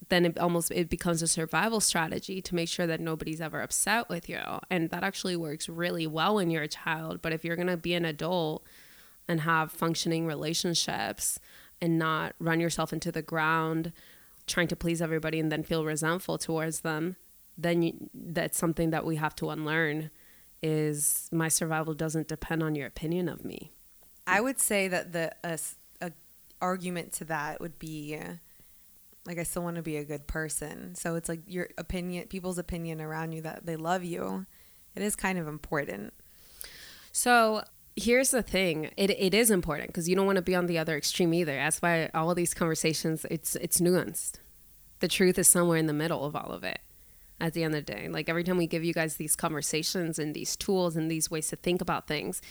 [0.08, 4.08] then it almost it becomes a survival strategy to make sure that nobody's ever upset
[4.08, 7.56] with you and that actually works really well when you're a child but if you're
[7.56, 8.64] going to be an adult
[9.28, 11.40] and have functioning relationships
[11.82, 13.92] and not run yourself into the ground
[14.46, 17.16] trying to please everybody and then feel resentful towards them
[17.58, 20.12] then you, that's something that we have to unlearn
[20.62, 23.72] is my survival doesn't depend on your opinion of me
[24.28, 25.60] i would say that the a,
[26.02, 26.12] a
[26.62, 28.20] argument to that would be
[29.26, 30.94] like I still want to be a good person.
[30.96, 34.46] So it's like your opinion, people's opinion around you that they love you.
[34.96, 36.14] It is kind of important.
[37.12, 37.64] So
[37.96, 40.78] here's the thing it, it is important because you don't want to be on the
[40.78, 44.34] other extreme either that's why all of these conversations it's it's nuanced
[45.00, 46.80] the truth is somewhere in the middle of all of it
[47.40, 48.08] at the end of the day.
[48.10, 51.50] Like every time we give you guys these conversations and these tools and these ways
[51.50, 52.42] to think about things,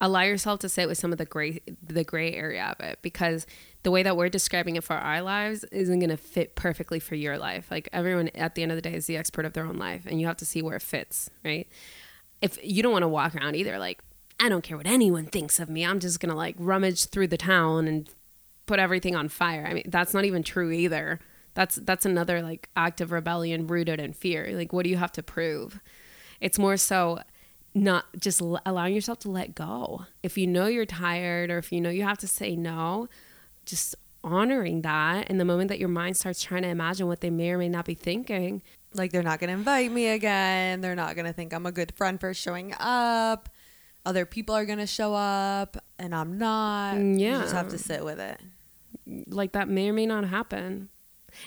[0.00, 3.46] allow yourself to sit with some of the gray the gray area of it because
[3.82, 7.14] the way that we're describing it for our lives isn't going to fit perfectly for
[7.14, 7.70] your life.
[7.70, 10.04] Like everyone at the end of the day is the expert of their own life
[10.06, 11.68] and you have to see where it fits, right?
[12.42, 14.02] If you don't want to walk around either like
[14.38, 15.84] I don't care what anyone thinks of me.
[15.84, 18.08] I'm just going to like rummage through the town and
[18.66, 19.66] put everything on fire.
[19.66, 21.20] I mean, that's not even true either.
[21.56, 24.50] That's that's another like act of rebellion rooted in fear.
[24.52, 25.80] Like what do you have to prove?
[26.40, 27.20] It's more so
[27.74, 30.04] not just l- allowing yourself to let go.
[30.22, 33.08] If you know you're tired or if you know you have to say no,
[33.64, 37.30] just honoring that in the moment that your mind starts trying to imagine what they
[37.30, 38.62] may or may not be thinking.
[38.92, 40.82] Like they're not going to invite me again.
[40.82, 43.48] They're not going to think I'm a good friend for showing up.
[44.04, 46.96] Other people are going to show up and I'm not.
[46.96, 48.40] yeah You just have to sit with it.
[49.28, 50.90] like that may or may not happen.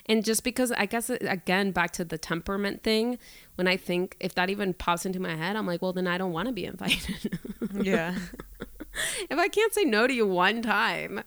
[0.06, 3.18] And just because I guess again back to the temperament thing,
[3.56, 6.18] when I think if that even pops into my head, I'm like, well then I
[6.18, 7.40] don't want to be invited.
[7.82, 8.16] Yeah.
[9.30, 11.22] if I can't say no to you one time,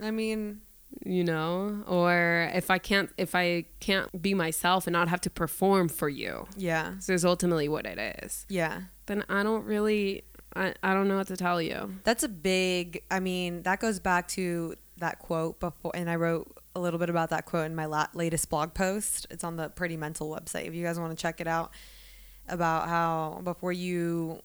[0.00, 0.60] I mean,
[1.04, 5.30] you know, or if I can't if I can't be myself and not have to
[5.30, 6.46] perform for you.
[6.56, 6.98] yeah.
[7.00, 8.46] So is ultimately what it is.
[8.48, 8.82] Yeah.
[9.06, 10.24] Then I don't really
[10.56, 11.94] I, I don't know what to tell you.
[12.04, 16.56] That's a big, I mean, that goes back to that quote before, and I wrote
[16.74, 19.26] a little bit about that quote in my la- latest blog post.
[19.30, 21.70] It's on the Pretty Mental website if you guys want to check it out
[22.48, 24.40] about how before you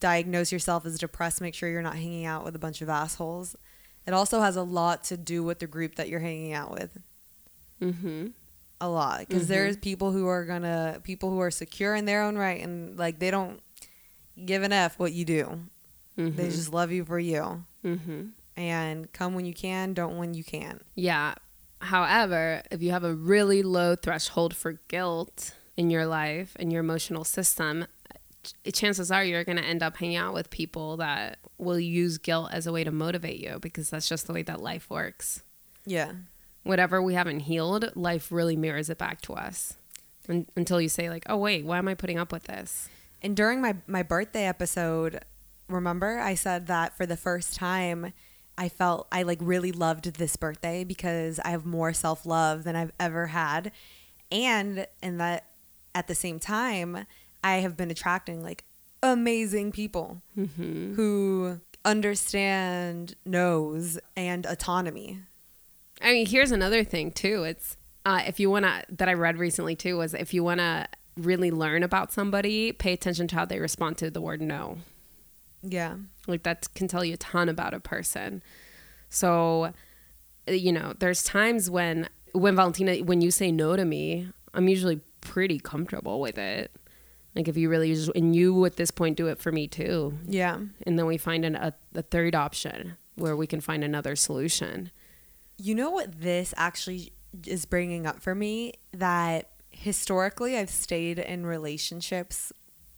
[0.00, 3.56] diagnose yourself as depressed, make sure you're not hanging out with a bunch of assholes.
[4.06, 6.98] It also has a lot to do with the group that you're hanging out with.
[7.80, 8.32] Mhm.
[8.80, 9.20] A lot.
[9.20, 9.48] Because Mhm.
[9.48, 12.98] there's people who are going to, people who are secure in their own right and
[12.98, 13.60] like they don't
[14.42, 15.60] give an F what you do.
[16.16, 16.36] Mhm.
[16.36, 17.64] They just love you for you.
[18.60, 20.82] And come when you can, don't when you can't.
[20.94, 21.34] Yeah.
[21.80, 26.80] However, if you have a really low threshold for guilt in your life and your
[26.80, 27.86] emotional system,
[28.70, 32.50] chances are you're going to end up hanging out with people that will use guilt
[32.52, 35.42] as a way to motivate you because that's just the way that life works.
[35.86, 36.12] Yeah.
[36.62, 39.74] Whatever we haven't healed, life really mirrors it back to us.
[40.28, 42.90] Un- until you say like, "Oh wait, why am I putting up with this?"
[43.22, 45.24] And during my my birthday episode,
[45.66, 48.12] remember I said that for the first time
[48.58, 52.92] I felt I like really loved this birthday because I have more self-love than I've
[53.00, 53.72] ever had.
[54.30, 55.46] And in that
[55.94, 57.06] at the same time,
[57.42, 58.64] I have been attracting like
[59.02, 65.20] amazing people who understand knows and autonomy.
[66.02, 67.44] I mean, here's another thing too.
[67.44, 70.60] It's uh, if you want to that I read recently too was if you want
[70.60, 70.86] to
[71.16, 74.78] really learn about somebody, pay attention to how they respond to the word no.
[75.62, 75.96] Yeah.
[76.30, 78.42] Like that can tell you a ton about a person.
[79.08, 79.72] So,
[80.48, 84.68] uh, you know, there's times when when Valentina when you say no to me, I'm
[84.68, 86.70] usually pretty comfortable with it.
[87.34, 90.14] Like if you really just and you at this point do it for me too,
[90.26, 90.58] Yeah.
[90.86, 94.90] and then we find an, a, a third option where we can find another solution.
[95.56, 97.12] You know what this actually
[97.46, 98.74] is bringing up for me?
[98.92, 102.52] That historically I've stayed in relationships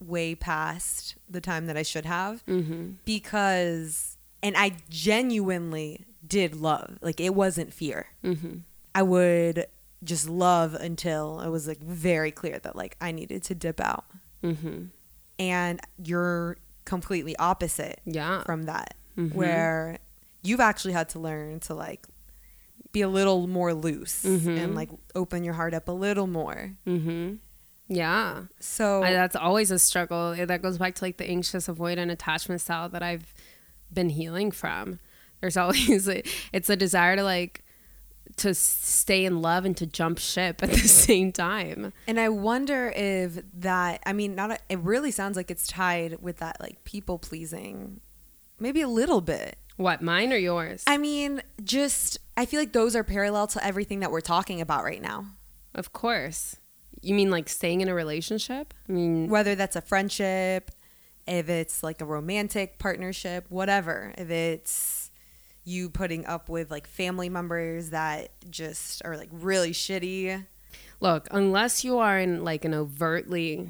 [0.07, 2.91] way past the time that I should have Mm-hmm.
[3.05, 6.97] because, and I genuinely did love.
[7.01, 8.07] Like it wasn't fear.
[8.23, 8.57] Mm-hmm.
[8.95, 9.65] I would
[10.03, 14.05] just love until it was like very clear that like I needed to dip out.
[14.43, 14.85] Mm-hmm.
[15.39, 18.43] And you're completely opposite Yeah.
[18.43, 19.33] from that Mhm.
[19.33, 19.97] where
[20.43, 22.05] you've actually had to learn to like
[22.91, 24.57] be a little more loose Mhm.
[24.63, 27.35] and like open your heart up a little more Mm-hmm.
[27.87, 28.43] Yeah.
[28.59, 30.33] so I, that's always a struggle.
[30.35, 33.33] That goes back to like the anxious avoidant attachment style that I've
[33.91, 34.99] been healing from.
[35.41, 37.63] There's always a, it's a desire to like
[38.37, 41.93] to stay in love and to jump ship at the same time.
[42.07, 46.19] and i wonder if that i mean not a, it really sounds like it's tied
[46.19, 47.99] with that like people pleasing
[48.59, 50.83] maybe a little bit What, mine or yours?
[50.87, 54.83] i mean just i feel like those are parallel to everything that we're talking about
[54.83, 55.25] right now
[55.75, 56.55] of course.
[57.03, 58.73] You mean like staying in a relationship?
[58.87, 60.71] I mean, whether that's a friendship,
[61.27, 64.13] if it's like a romantic partnership, whatever.
[64.17, 65.11] If it's
[65.65, 70.45] you putting up with like family members that just are like really shitty.
[70.99, 73.69] look, unless you are in like an overtly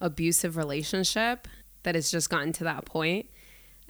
[0.00, 1.48] abusive relationship
[1.84, 3.26] that has just gotten to that point,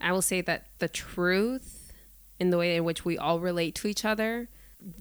[0.00, 1.92] I will say that the truth
[2.38, 4.48] in the way in which we all relate to each other,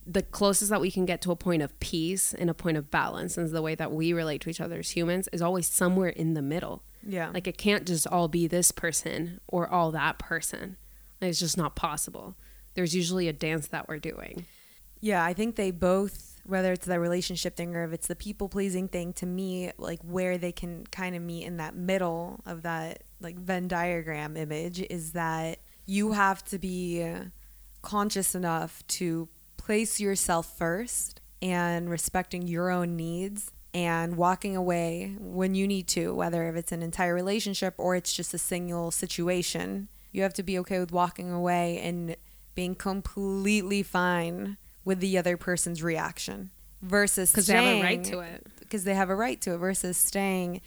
[0.05, 2.91] the closest that we can get to a point of peace and a point of
[2.91, 6.09] balance, and the way that we relate to each other as humans, is always somewhere
[6.09, 6.83] in the middle.
[7.05, 7.31] Yeah.
[7.33, 10.77] Like it can't just all be this person or all that person.
[11.19, 12.35] Like, It's just not possible.
[12.75, 14.45] There's usually a dance that we're doing.
[14.99, 18.49] yeah, I think they both whether it's the relationship thing or if it's the people
[18.49, 22.63] pleasing thing to me like where they can kind of meet in that middle of
[22.63, 27.05] that like venn diagram image is that you have to be
[27.83, 29.29] conscious enough to
[29.65, 36.13] place yourself first and respecting your own needs and walking away when you need to
[36.15, 40.41] whether if it's an entire relationship or it's just a single situation you have to
[40.41, 42.15] be okay with walking away and
[42.55, 46.49] being completely fine with the other person's reaction
[46.81, 48.47] versus Because they have a right to it.
[48.59, 50.59] because they have a right to it versus staying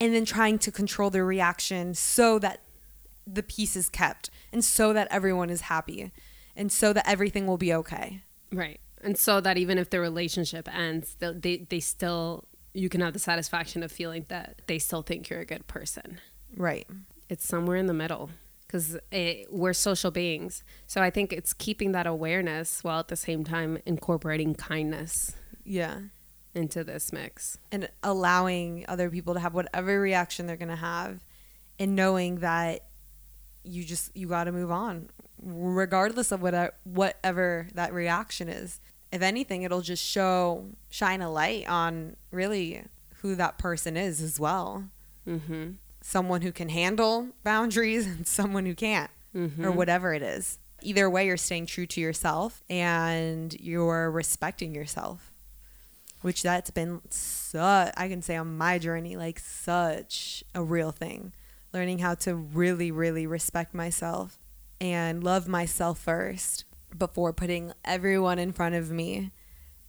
[0.00, 2.62] and then trying to control their reaction so that
[3.26, 6.10] the peace is kept and so that everyone is happy
[6.56, 8.22] and so that everything will be okay.
[8.52, 8.80] Right.
[9.02, 13.18] And so that even if the relationship ends, they, they, still, you can have the
[13.18, 16.20] satisfaction of feeling that they still think you're a good person.
[16.56, 16.86] Right.
[17.28, 18.30] It's somewhere in the middle
[18.66, 18.98] because
[19.50, 20.64] we're social beings.
[20.86, 26.00] So I think it's keeping that awareness while at the same time incorporating kindness Yeah.
[26.54, 27.58] into this mix.
[27.70, 31.20] And allowing other people to have whatever reaction they're going to have
[31.78, 32.84] and knowing that
[33.64, 35.08] you just you got to move on
[35.42, 38.80] regardless of whatever whatever that reaction is.
[39.12, 42.82] If anything, it'll just show shine a light on really
[43.22, 44.84] who that person is as well.
[45.26, 45.72] Mm-hmm.
[46.00, 49.62] someone who can handle boundaries and someone who can't Mm-hmm.
[49.62, 55.30] or whatever it is either way you're staying true to yourself and you're respecting yourself
[56.22, 61.34] which that's been such i can say on my journey like such a real thing
[61.74, 64.38] learning how to really really respect myself
[64.80, 66.64] and love myself first
[66.96, 69.32] before putting everyone in front of me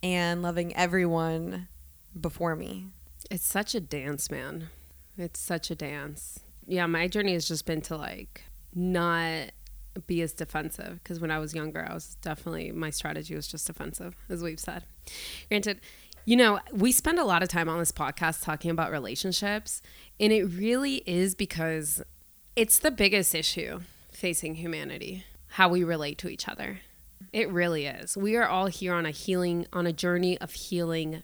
[0.01, 1.67] and loving everyone
[2.19, 2.87] before me
[3.29, 4.69] It's such a dance, man.
[5.17, 6.39] It's such a dance.
[6.65, 9.51] Yeah, my journey has just been to like not
[10.07, 13.67] be as defensive because when I was younger, I was definitely my strategy was just
[13.67, 14.83] defensive, as we've said.
[15.49, 15.81] Granted,
[16.25, 19.81] you know, we spend a lot of time on this podcast talking about relationships,
[20.19, 22.01] and it really is because
[22.55, 23.81] it's the biggest issue
[24.19, 26.81] facing humanity how we relate to each other.
[27.33, 28.15] It really is.
[28.15, 31.23] We are all here on a healing, on a journey of healing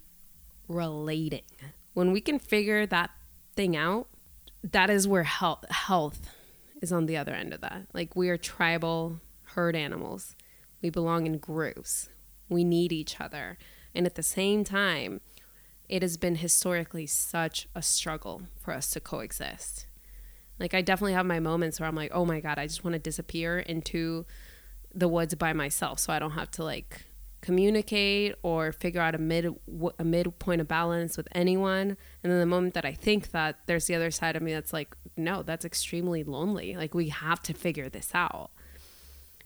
[0.67, 1.43] relating.
[1.93, 3.11] When we can figure that
[3.55, 4.07] thing out,
[4.63, 6.29] that is where health health
[6.81, 7.87] is on the other end of that.
[7.93, 10.35] Like we are tribal herd animals.
[10.81, 12.09] We belong in groups.
[12.49, 13.57] We need each other.
[13.93, 15.21] And at the same time,
[15.87, 19.85] it has been historically such a struggle for us to coexist.
[20.59, 22.93] Like I definitely have my moments where I'm like, "Oh my god, I just want
[22.93, 24.25] to disappear into
[24.93, 27.01] the woods by myself so I don't have to like
[27.41, 29.53] communicate or figure out a mid
[29.99, 31.97] a midpoint of balance with anyone.
[32.23, 34.73] And then the moment that I think that there's the other side of me that's
[34.73, 36.75] like no that's extremely lonely.
[36.75, 38.49] Like we have to figure this out.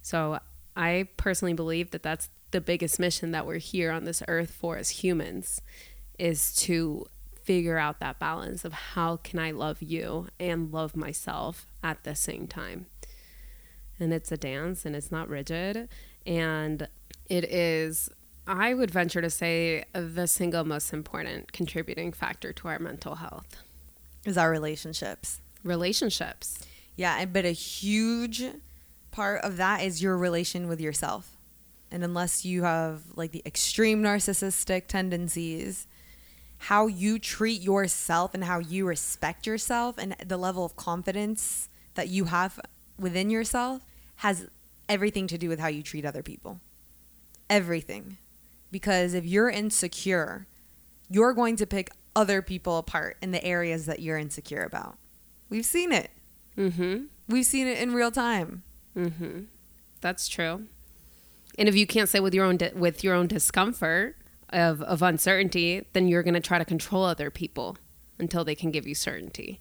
[0.00, 0.38] So
[0.76, 4.78] I personally believe that that's the biggest mission that we're here on this earth for
[4.78, 5.60] as humans
[6.18, 7.06] is to
[7.42, 12.14] figure out that balance of how can I love you and love myself at the
[12.14, 12.86] same time.
[13.98, 15.88] And it's a dance and it's not rigid.
[16.26, 16.88] And
[17.26, 18.10] it is
[18.46, 23.62] i would venture to say the single most important contributing factor to our mental health.
[24.24, 25.40] Is our relationships.
[25.64, 26.66] Relationships.
[26.96, 28.44] Yeah, but a huge
[29.12, 31.36] part of that is your relation with yourself.
[31.90, 35.86] And unless you have like the extreme narcissistic tendencies,
[36.64, 42.08] how you treat yourself and how you respect yourself and the level of confidence that
[42.08, 42.60] you have
[42.98, 43.82] within yourself
[44.16, 44.48] has
[44.88, 46.60] everything to do with how you treat other people.
[47.48, 48.18] Everything.
[48.70, 50.46] Because if you're insecure,
[51.08, 54.98] you're going to pick other people apart in the areas that you're insecure about.
[55.48, 56.10] We've seen it.
[56.56, 58.62] mm-hmm We've seen it in real time.
[58.96, 59.42] mm-hmm
[60.02, 60.66] that's true
[61.58, 64.16] and if you can't say with your own di- with your own discomfort
[64.50, 67.76] of, of uncertainty then you're going to try to control other people
[68.18, 69.60] until they can give you certainty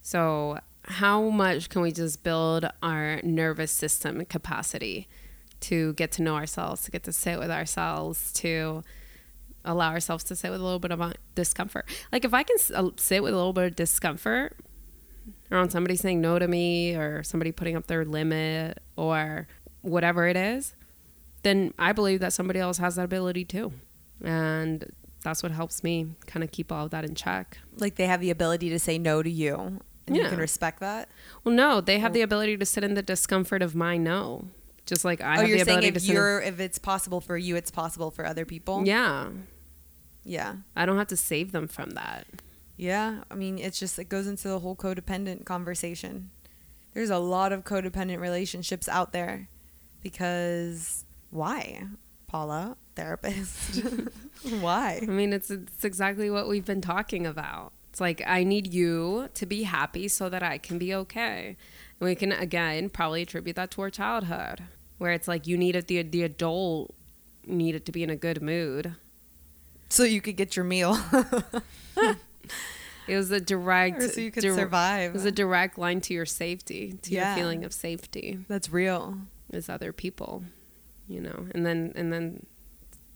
[0.00, 5.08] so how much can we just build our nervous system capacity
[5.60, 8.82] to get to know ourselves to get to sit with ourselves to
[9.64, 12.90] allow ourselves to sit with a little bit of discomfort like if i can uh,
[12.96, 14.56] sit with a little bit of discomfort
[15.50, 19.46] around somebody saying no to me or somebody putting up their limit or
[19.82, 20.74] whatever it is,
[21.42, 23.72] then I believe that somebody else has that ability too.
[24.22, 24.90] And
[25.22, 27.58] that's what helps me kind of keep all of that in check.
[27.76, 31.08] Like they have the ability to say no to you, and you can respect that.
[31.44, 34.48] Well, no, they have the ability to sit in the discomfort of my no.
[34.86, 36.60] Just like I oh, have you're the saying ability if to sit in- you're if
[36.60, 38.84] it's possible for you, it's possible for other people.
[38.86, 39.28] Yeah.
[40.24, 42.26] yeah, I don't have to save them from that.
[42.76, 43.22] yeah.
[43.30, 46.30] I mean, it's just it goes into the whole codependent conversation.
[46.94, 49.48] There's a lot of codependent relationships out there
[50.00, 51.82] because why?
[52.28, 53.82] Paula, therapist.
[54.60, 55.00] Why?
[55.02, 57.72] I mean, it's it's exactly what we've been talking about.
[57.90, 61.56] It's like I need you to be happy so that I can be okay.
[61.98, 64.62] And we can again probably attribute that to our childhood,
[64.98, 66.94] where it's like you needed the the adult
[67.46, 68.94] needed to be in a good mood.
[69.88, 70.96] So you could get your meal.
[73.06, 75.12] It was a direct, or so you could survive.
[75.12, 77.34] It was a direct line to your safety, to Yeah.
[77.34, 79.16] your feeling of safety That's real.
[79.50, 80.44] as other people,
[81.08, 81.46] you know.
[81.52, 82.46] And then and then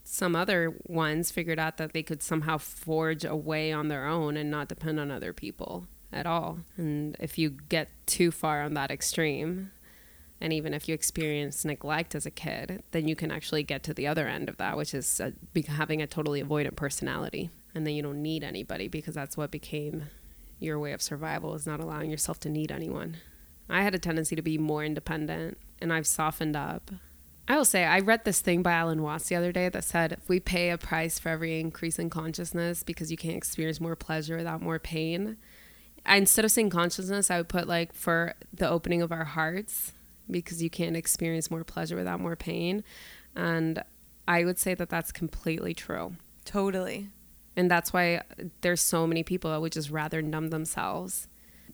[0.03, 4.35] some other ones figured out that they could somehow forge a way on their own
[4.35, 6.59] and not depend on other people at all.
[6.75, 9.71] And if you get too far on that extreme,
[10.41, 13.93] and even if you experience neglect as a kid, then you can actually get to
[13.93, 17.49] the other end of that, which is uh, be- having a totally avoidant personality.
[17.73, 20.03] And then you don't need anybody because that's what became
[20.59, 23.17] your way of survival is not allowing yourself to need anyone.
[23.69, 26.91] I had a tendency to be more independent and I've softened up.
[27.47, 30.13] I will say, I read this thing by Alan Watts the other day that said
[30.13, 33.97] if we pay a price for every increase in consciousness because you can't experience more
[33.97, 35.37] pleasure without more pain,
[36.05, 39.91] I, instead of saying consciousness, I would put like for the opening of our hearts
[40.29, 42.83] because you can't experience more pleasure without more pain.
[43.35, 43.83] And
[44.25, 46.15] I would say that that's completely true.
[46.45, 47.09] Totally.
[47.55, 48.21] And that's why
[48.61, 51.27] there's so many people that would just rather numb themselves.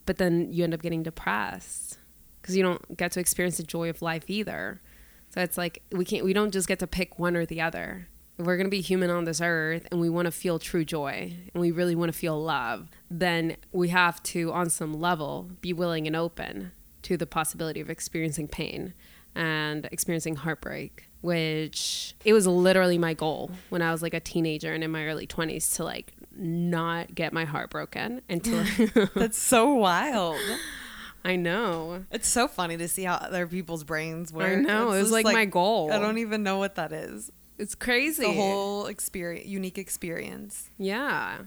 [0.05, 1.99] But then you end up getting depressed
[2.41, 4.82] because you don't get to experience the joy of life either.
[5.30, 8.07] So it's like we can't we don't just get to pick one or the other.
[8.38, 11.36] We're going to be human on this earth and we want to feel true joy
[11.53, 15.73] and we really want to feel love, then we have to on some level be
[15.73, 16.71] willing and open
[17.01, 18.93] to the possibility of experiencing pain
[19.36, 24.73] and experiencing heartbreak which it was literally my goal when I was like a teenager
[24.73, 29.73] and in my early 20s to like not get my heart broken to That's so
[29.73, 30.38] wild.
[31.24, 32.05] I know.
[32.11, 34.57] It's so funny to see how other people's brains work.
[34.57, 34.89] I know.
[34.89, 35.91] It's It was just like, my goal.
[35.91, 37.32] I don't even know what that is.
[37.57, 38.24] It's crazy.
[38.24, 40.70] The whole experience, unique experience.
[40.78, 41.39] Yeah.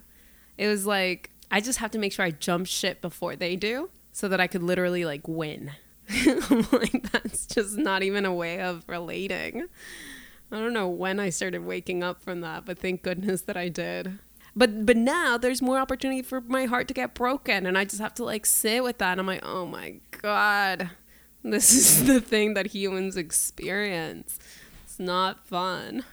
[0.58, 3.90] It was like I just have to make sure I jump ship before they do
[4.12, 5.72] so that I could literally like win.
[6.72, 9.68] Like that's just not even a way of relating.
[10.50, 13.68] I don't know when I started waking up from that, but thank goodness that I
[13.70, 14.18] did.
[14.54, 18.00] But but now there's more opportunity for my heart to get broken and I just
[18.00, 20.90] have to like sit with that and I'm like, "Oh my god.
[21.42, 24.38] This is the thing that humans experience."
[24.84, 26.04] It's not fun.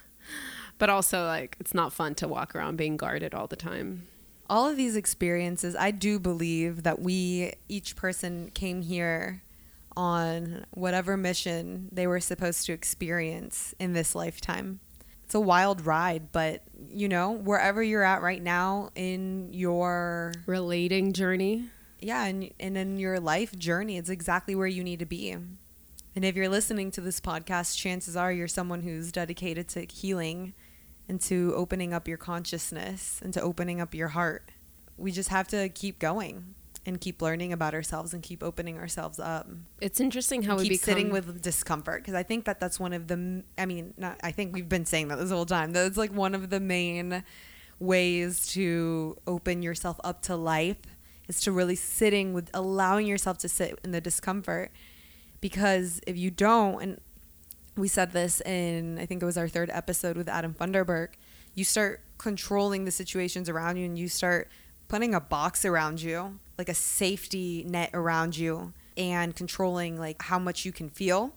[0.77, 4.07] But also like it's not fun to walk around being guarded all the time.
[4.49, 9.43] All of these experiences, I do believe that we, each person came here
[9.95, 14.79] on whatever mission they were supposed to experience in this lifetime.
[15.29, 21.13] It's a wild ride, but you know, wherever you're at right now in your Relating
[21.13, 21.69] journey.
[21.99, 25.29] yeah, and, and in your life journey, it's exactly where you need to be.
[25.29, 25.53] And
[26.15, 30.55] if you're listening to this podcast, chances are you're someone who's dedicated to healing
[31.07, 34.49] and to opening up your consciousness and to opening up your heart.
[34.97, 36.55] We just have to keep going
[36.89, 39.47] and keep learning about ourselves and keep opening ourselves up.
[39.79, 42.91] It's interesting how we keep become sitting with discomfort because I think that that's one
[42.91, 43.43] of the.
[43.57, 45.71] I mean, not, I think we've been saying that this whole time.
[45.71, 47.23] That's like one of the main
[47.79, 50.81] ways to open yourself up to life
[51.29, 54.71] is to really sitting with allowing yourself to sit in the discomfort
[55.39, 57.01] because if you don't and
[57.77, 61.09] we said this in I think it was our third episode with Adam Funderburk,
[61.53, 64.49] you start controlling the situations around you and you start
[64.89, 70.37] putting a box around you, like a safety net around you and controlling like how
[70.37, 71.33] much you can feel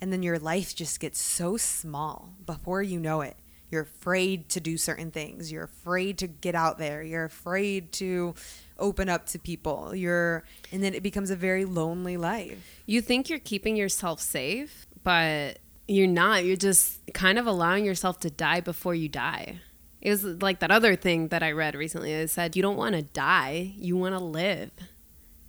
[0.00, 3.36] and then your life just gets so small before you know it.
[3.70, 5.50] You're afraid to do certain things.
[5.50, 7.02] You're afraid to get out there.
[7.02, 8.34] You're afraid to
[8.78, 9.94] open up to people.
[9.94, 12.58] You're and then it becomes a very lonely life.
[12.86, 15.58] you think you're keeping yourself safe, but
[15.88, 16.44] you're not.
[16.44, 19.60] You're just kind of allowing yourself to die before you die.
[20.06, 22.12] It was like that other thing that I read recently.
[22.12, 24.70] It said you don't want to die, you want to live.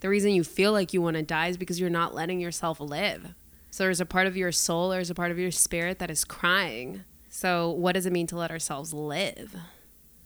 [0.00, 2.80] The reason you feel like you want to die is because you're not letting yourself
[2.80, 3.34] live.
[3.70, 6.24] So there's a part of your soul, there's a part of your spirit that is
[6.24, 7.04] crying.
[7.28, 9.54] So what does it mean to let ourselves live?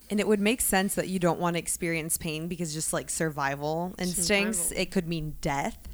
[0.09, 3.11] And it would make sense that you don't want to experience pain because just like
[3.11, 4.83] survival instincts, Survival.
[4.83, 5.91] it could mean death.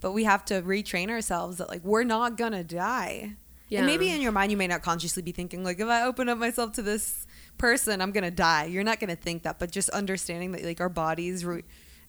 [0.00, 3.34] But we have to retrain ourselves that like we're not gonna die.
[3.68, 3.80] Yeah.
[3.80, 6.30] And maybe in your mind you may not consciously be thinking like if I open
[6.30, 7.26] up myself to this
[7.58, 8.64] person, I'm gonna die.
[8.66, 11.64] You're not gonna think that, but just understanding that like our bodies re-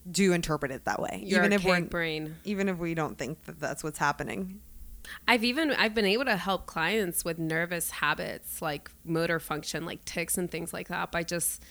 [0.10, 2.36] do interpret it that way, Your even if we're brain.
[2.46, 4.62] even if we don't think that that's what's happening.
[5.28, 10.06] I've even I've been able to help clients with nervous habits like motor function, like
[10.06, 11.64] tics and things like that by just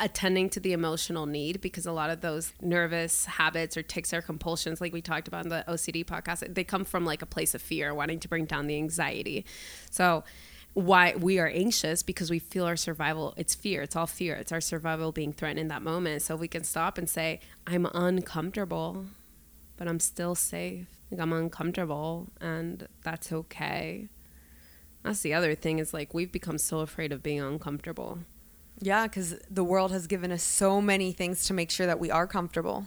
[0.00, 4.20] attending to the emotional need because a lot of those nervous habits or tics or
[4.20, 7.54] compulsions like we talked about in the OCD podcast they come from like a place
[7.54, 9.44] of fear wanting to bring down the anxiety
[9.90, 10.24] so
[10.76, 14.52] why we are anxious because we feel our survival it's fear it's all fear it's
[14.52, 19.06] our survival being threatened in that moment so we can stop and say i'm uncomfortable
[19.78, 24.06] but i'm still safe like i'm uncomfortable and that's okay
[25.02, 28.18] that's the other thing is like we've become so afraid of being uncomfortable
[28.80, 32.10] Yeah, because the world has given us so many things to make sure that we
[32.10, 32.84] are comfortable.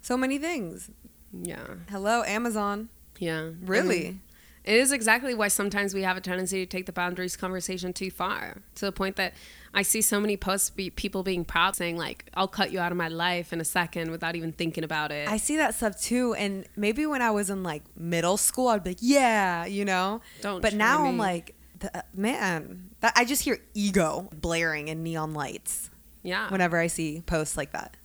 [0.00, 0.90] So many things.
[1.32, 2.88] yeah Hello, Amazon.
[3.18, 3.98] yeah Really?
[4.06, 4.20] I mean,
[4.64, 8.10] it is exactly why sometimes we have a tendency to take the boundaries conversation too
[8.10, 9.34] far to the point that
[9.74, 12.92] I see so many posts be people being proud saying like I'll cut you out
[12.92, 15.28] of my life in a second without even thinking about it.
[15.28, 16.34] I see that stuff too.
[16.34, 20.20] And maybe when I was in like middle school, I'd be like, yeah, you know?
[20.42, 21.08] Don't But now me.
[21.08, 25.90] I'm like, the, uh, man, that, I just hear ego blaring in neon lights
[26.22, 26.48] yeah.
[26.50, 27.96] whenever I see posts like that.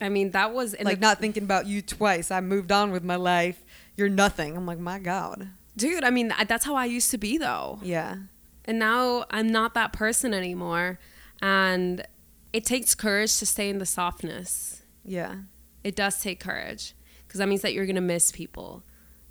[0.00, 2.30] I mean that was like, the, not thinking about you twice.
[2.30, 3.64] I moved on with my life.
[3.96, 4.56] You're nothing.
[4.56, 5.48] I'm like, my God.
[5.76, 6.04] Dude.
[6.04, 8.16] I mean that's how I used to be though, Yeah.
[8.64, 10.98] and now I'm not that person anymore.
[11.42, 12.06] And
[12.52, 14.82] it takes courage to stay in the softness.
[15.04, 15.34] Yeah.
[15.82, 16.94] It does take courage
[17.26, 18.82] because that means that you're gonna miss people.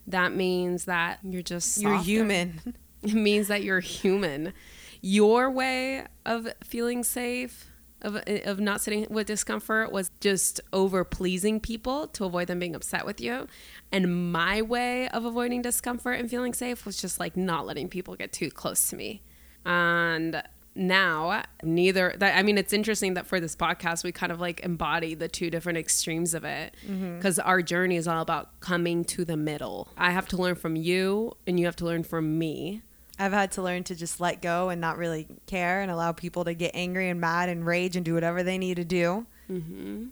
[0.05, 2.75] That means that you're just You're human.
[3.03, 4.53] It means that you're human.
[5.01, 7.65] Your way of feeling safe,
[8.03, 12.75] of, of not sitting with discomfort, was just over pleasing people to avoid them being
[12.75, 13.47] upset with you.
[13.91, 18.15] And my way of avoiding discomfort and feeling safe was just like not letting people
[18.15, 19.21] get too close to me.
[19.65, 20.43] And
[20.75, 24.61] now, neither, that, I mean, it's interesting that for this podcast, we kind of like
[24.61, 27.17] embody the two different extremes of it mm-hmm.
[27.17, 29.87] because our journey is all about coming to the middle.
[29.97, 32.81] I have to learn from you, and you have to learn from me.
[33.19, 36.43] I've had to learn to just let go and not really care and allow people
[36.45, 39.25] to get angry and mad and rage and do whatever they need to do.
[39.51, 40.05] Mm-hmm.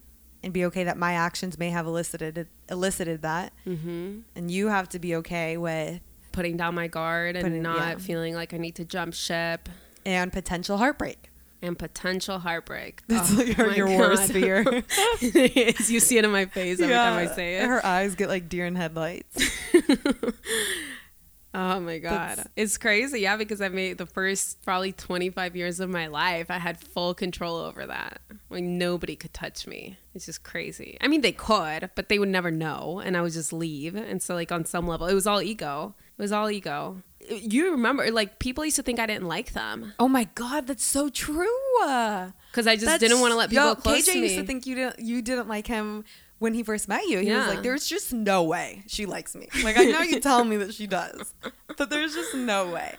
[0.44, 3.54] And be okay that my actions may have elicited elicited that.
[3.68, 4.20] Mm-hmm.
[4.36, 6.00] And you have to be okay with
[6.32, 7.96] Putting down my guard and Putting- not yeah.
[7.98, 9.68] feeling like I need to jump ship
[10.06, 11.30] and potential heartbreak.
[11.62, 13.04] and potential heartbreak.
[13.08, 14.64] That's Oh like your, your worst fear.
[15.22, 15.90] it is.
[15.92, 17.66] You see it in my face every time I say it.
[17.68, 19.38] Her eyes get like deer in headlights.
[21.54, 23.20] Oh my god, That's- it's crazy.
[23.22, 27.14] Yeah, because I made the first probably 25 years of my life, I had full
[27.14, 28.22] control over that.
[28.50, 29.98] Like nobody could touch me.
[30.14, 30.98] It's just crazy.
[31.02, 33.96] I mean, they could, but they would never know, and I would just leave.
[33.96, 35.94] And so, like on some level, it was all ego.
[36.18, 37.02] It was all ego.
[37.30, 40.84] You remember, like people used to think I didn't like them Oh my god, that's
[40.84, 41.46] so true.
[42.52, 44.20] because I just didn't want to let people Yo, close KJ to me.
[44.20, 46.04] KJ used to think you didn't you didn't like him
[46.42, 47.20] when he first met you.
[47.20, 50.44] He was like, "There's just no way she likes me." Like I know you tell
[50.44, 51.36] me that she does,
[51.78, 52.96] but there's just no way.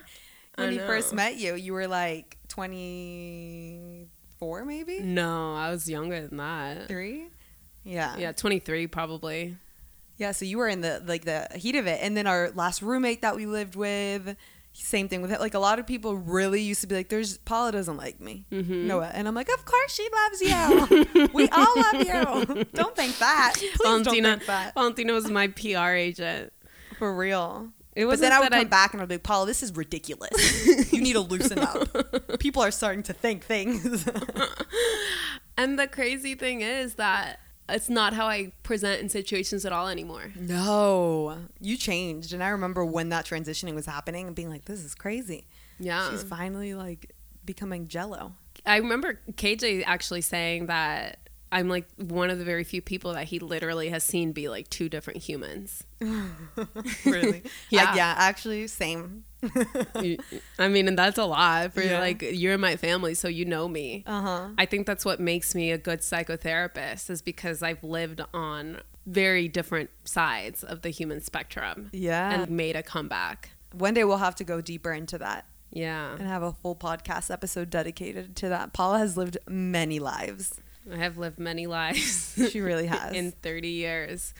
[0.55, 6.37] When he first met you, you were like 24, maybe no, I was younger than
[6.37, 6.87] that.
[6.87, 7.27] three.
[7.83, 9.57] Yeah, Yeah, 23 probably.
[10.17, 10.31] yeah.
[10.31, 13.21] So you were in the like the heat of it, and then our last roommate
[13.23, 14.37] that we lived with.
[14.75, 15.39] Same thing with it.
[15.39, 18.45] Like a lot of people really used to be like, "There's Paula doesn't like me."
[18.51, 18.85] Mhm.
[18.85, 21.29] Noah, and I'm like, "Of course she loves you.
[21.33, 21.93] we all love
[22.55, 22.63] you.
[22.73, 23.53] Don't think that.
[23.57, 26.51] Please Valentina, don't think that Valentina was my PR agent.
[26.97, 29.61] for real." It wasn't then I would come back and I'd be like, "Paula, this
[29.61, 30.91] is ridiculous.
[30.91, 32.39] you need to loosen up.
[32.39, 34.07] People are starting to think things."
[35.57, 39.87] And the crazy thing is that it's not how I present in situations at all
[39.87, 40.31] anymore.
[40.35, 44.83] no, you changed, and I remember when that transitioning was happening and being like, "This
[44.83, 45.47] is crazy."
[45.79, 46.09] Yeah.
[46.11, 47.11] She's finally like
[47.45, 48.33] becoming Jello.
[48.65, 51.19] I remember KJ actually saying that
[51.51, 54.69] I'm like one of the very few people that he literally has seen be like
[54.69, 55.83] two different humans.
[57.05, 57.43] really?
[57.69, 57.91] Yeah.
[57.91, 58.15] I- yeah.
[58.17, 59.25] Actually, same.
[60.59, 61.99] I mean, and that's a lot for Yeah.
[61.99, 64.03] like you're in my family, so you know me.
[64.07, 64.47] Uh huh.
[64.57, 69.47] I think that's what makes me a good psychotherapist is because I've lived on very
[69.47, 72.31] different sides of the human spectrum Yeah.
[72.41, 73.49] and made a comeback.
[73.73, 75.45] One day we'll have to go deeper into that.
[75.71, 76.13] Yeah.
[76.13, 78.73] and have a full podcast episode dedicated to that.
[78.73, 80.61] Paula has lived many lives.
[80.91, 82.33] I have lived many lives.
[82.51, 83.13] She really has.
[83.15, 84.35] in 30 years.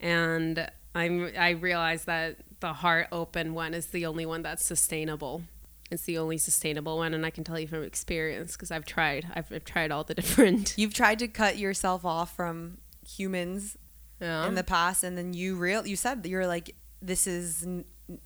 [0.00, 5.42] And I'm I realize that the heart open one is the only one that's sustainable.
[5.90, 9.26] It's the only sustainable one and I can tell you from experience because I've tried.
[9.34, 10.74] I've, I've tried all the different.
[10.78, 13.76] You've tried to cut yourself off from humans
[14.20, 14.46] Yeah.
[14.46, 17.66] in the past, and then you real you said that you're like, this is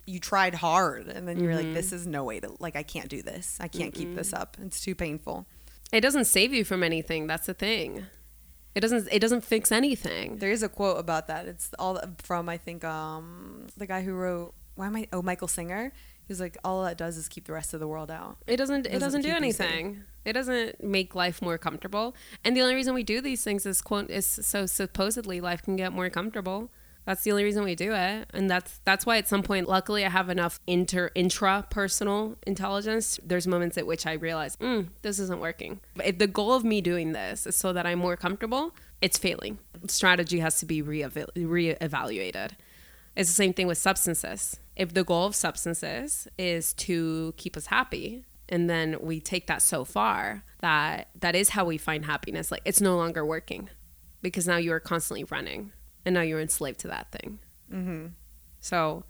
[0.05, 1.73] you tried hard, and then you're like, mm-hmm.
[1.73, 3.57] this is no way to like I can't do this.
[3.59, 4.55] I can't keep this up.
[4.61, 5.45] It's too painful.
[5.91, 7.27] it doesn't save you from anything.
[7.27, 8.05] That's the thing.
[8.77, 10.37] It doesn't it doesn't fix anything.
[10.37, 11.41] There is a quote about that.
[11.51, 11.99] It's all
[12.29, 15.91] from I think um the guy who wrote why am I oh Michael Singer.
[16.27, 18.35] He's like, all that does is keep the rest of the world out.
[18.47, 18.85] It doesn't.
[18.85, 19.67] It Doesn't doesn't do keep you safe.
[19.71, 20.03] anything.
[20.25, 22.15] It doesn't make life more comfortable.
[22.43, 25.75] And the only reason we do these things is quote is so supposedly life can
[25.77, 26.69] get more comfortable.
[27.07, 30.03] That's the only reason we do it, and that's that's why at some point, luckily,
[30.03, 33.17] I have enough inter intra personal intelligence.
[33.23, 35.79] There's moments at which I realize, mm, this isn't working.
[36.03, 39.57] If the goal of me doing this is so that I'm more comfortable, it's failing.
[39.87, 42.51] Strategy has to be re reevaluated.
[43.15, 44.59] It's the same thing with substances.
[44.75, 49.61] If the goal of substances is to keep us happy, and then we take that
[49.61, 53.69] so far that that is how we find happiness, like it's no longer working
[54.21, 55.71] because now you are constantly running
[56.07, 57.37] and now you're enslaved to that thing.
[57.71, 58.05] Mm-hmm.
[58.61, 59.03] So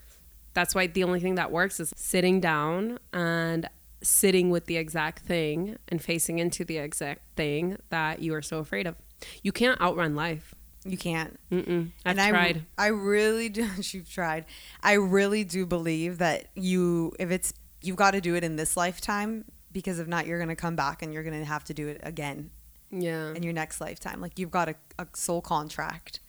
[0.56, 3.70] that's why the only thing that works is sitting down and
[4.02, 8.58] sitting with the exact thing and facing into the exact thing that you are so
[8.58, 8.96] afraid of.
[9.44, 10.56] You can't outrun life.
[10.86, 11.40] You can't.
[11.52, 11.92] Mm-mm.
[12.04, 12.66] I've and tried.
[12.80, 13.70] I, I really do.
[13.82, 14.46] You've tried.
[14.82, 18.76] I really do believe that you, if it's, you've got to do it in this
[18.76, 21.76] lifetime because if not, you're going to come back and you're going to have to
[21.76, 22.50] do it again
[22.90, 23.34] yeah.
[23.36, 24.20] in your next lifetime.
[24.20, 26.22] Like you've got a, a soul contract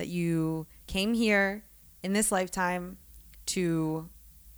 [0.00, 1.62] that you came here
[2.02, 2.96] in this lifetime
[3.44, 4.08] to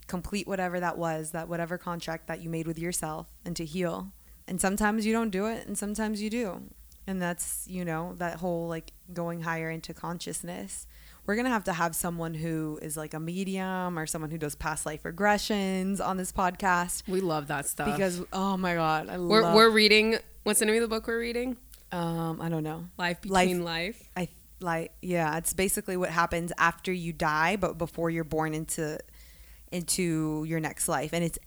[0.06, 4.12] complete whatever that was, that whatever contract that you made with yourself and to heal.
[4.46, 6.62] And sometimes you don't do it and sometimes you do.
[7.08, 10.86] And that's, you know, that whole like going higher into consciousness.
[11.26, 14.38] We're going to have to have someone who is like a medium or someone who
[14.38, 17.90] does past life regressions on this podcast we love that stuff.
[17.90, 21.08] because oh my god, I we're, love we're reading, what's the name of the book
[21.08, 21.56] we're reading?
[21.90, 22.84] um I don't know.
[22.96, 24.08] Life Life- Between Life.
[24.16, 24.28] I
[24.62, 28.98] like yeah, it's basically what happens after you die, but before you're born into
[29.70, 31.38] into your next life, and it's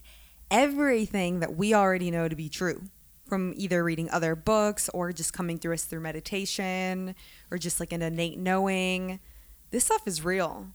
[0.51, 2.81] everything that we already know to be true
[3.27, 7.15] from either reading other books or just coming through us through meditation
[7.49, 9.19] or just like an innate knowing.
[9.71, 10.67] This stuff is real.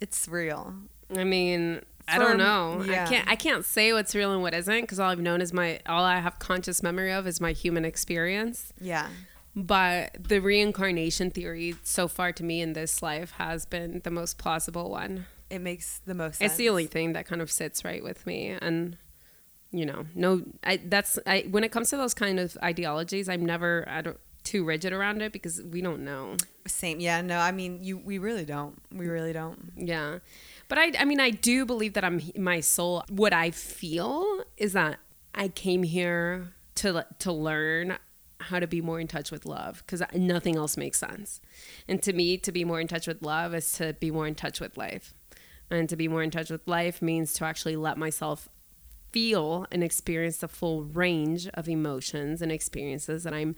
[0.00, 0.74] It's real.
[1.14, 2.84] I mean, I don't know.
[2.86, 3.04] yeah.
[3.04, 3.28] I can't.
[3.28, 5.80] I can't say what's real and what isn't because all I've known is my.
[5.86, 8.72] All I have conscious memory of is my human experience.
[8.80, 9.08] Yeah.
[9.56, 14.36] But the reincarnation theory, so far to me in this life, has been the most
[14.36, 15.24] plausible one.
[15.48, 16.52] It makes the most sense.
[16.52, 18.98] It's the only thing that kind of sits right with me, and
[19.70, 23.46] you know, no, I that's I when it comes to those kind of ideologies, I'm
[23.46, 26.36] never I don't too rigid around it because we don't know.
[26.66, 27.00] Same.
[27.00, 28.78] Yeah, no, I mean, you we really don't.
[28.92, 29.72] We really don't.
[29.76, 30.18] Yeah.
[30.68, 33.04] But I, I mean, I do believe that I'm my soul.
[33.08, 34.98] What I feel is that
[35.34, 37.98] I came here to to learn
[38.46, 41.40] how to be more in touch with love because nothing else makes sense.
[41.86, 44.34] And to me, to be more in touch with love is to be more in
[44.34, 45.14] touch with life.
[45.70, 48.48] And to be more in touch with life means to actually let myself
[49.12, 53.56] feel and experience the full range of emotions and experiences that I'm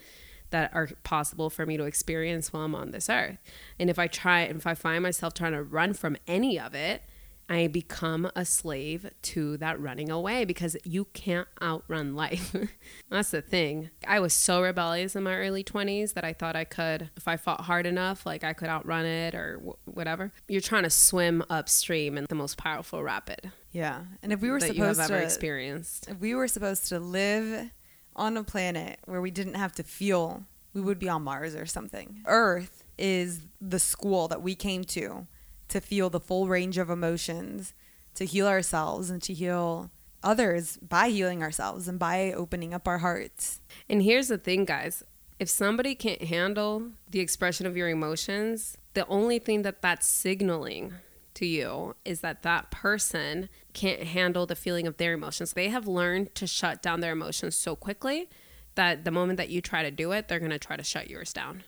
[0.50, 3.38] that are possible for me to experience while I'm on this earth.
[3.78, 7.02] And if I try if I find myself trying to run from any of it,
[7.48, 12.54] I become a slave to that running away because you can't outrun life.
[13.10, 13.90] That's the thing.
[14.06, 17.36] I was so rebellious in my early 20s that I thought I could, if I
[17.36, 20.32] fought hard enough, like I could outrun it or wh- whatever.
[20.46, 24.02] You're trying to swim upstream in the most powerful rapid Yeah.
[24.22, 26.08] And if we were that you have supposed ever to experienced.
[26.08, 27.70] if we were supposed to live
[28.14, 30.44] on a planet where we didn't have to feel,
[30.74, 32.20] we would be on Mars or something.
[32.26, 35.26] Earth is the school that we came to
[35.68, 37.74] to feel the full range of emotions,
[38.14, 39.90] to heal ourselves and to heal
[40.22, 43.60] others by healing ourselves and by opening up our hearts.
[43.88, 45.02] And here's the thing, guys.
[45.38, 50.94] If somebody can't handle the expression of your emotions, the only thing that that's signaling
[51.34, 55.52] to you is that that person can't handle the feeling of their emotions.
[55.52, 58.28] They have learned to shut down their emotions so quickly
[58.74, 61.08] that the moment that you try to do it, they're going to try to shut
[61.08, 61.62] yours down.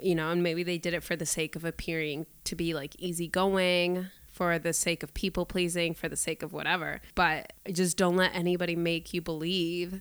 [0.00, 2.96] You know, and maybe they did it for the sake of appearing to be like
[2.98, 7.00] easygoing, for the sake of people pleasing, for the sake of whatever.
[7.14, 10.00] But just don't let anybody make you believe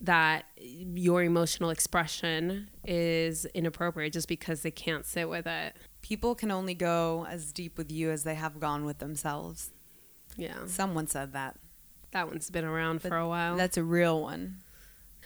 [0.00, 5.76] that your emotional expression is inappropriate just because they can't sit with it.
[6.02, 9.70] People can only go as deep with you as they have gone with themselves.
[10.36, 10.66] Yeah.
[10.66, 11.56] Someone said that.
[12.10, 13.56] That one's been around for a while.
[13.56, 14.58] That's a real one.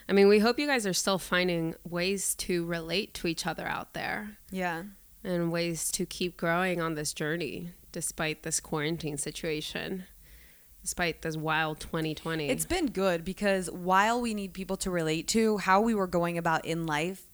[0.08, 3.66] I mean, we hope you guys are still finding ways to relate to each other
[3.66, 4.84] out there Yeah.
[5.22, 10.04] and ways to keep growing on this journey despite this quarantine situation,
[10.82, 12.48] despite this wild 2020.
[12.48, 16.38] It's been good because while we need people to relate to, how we were going
[16.38, 17.28] about in life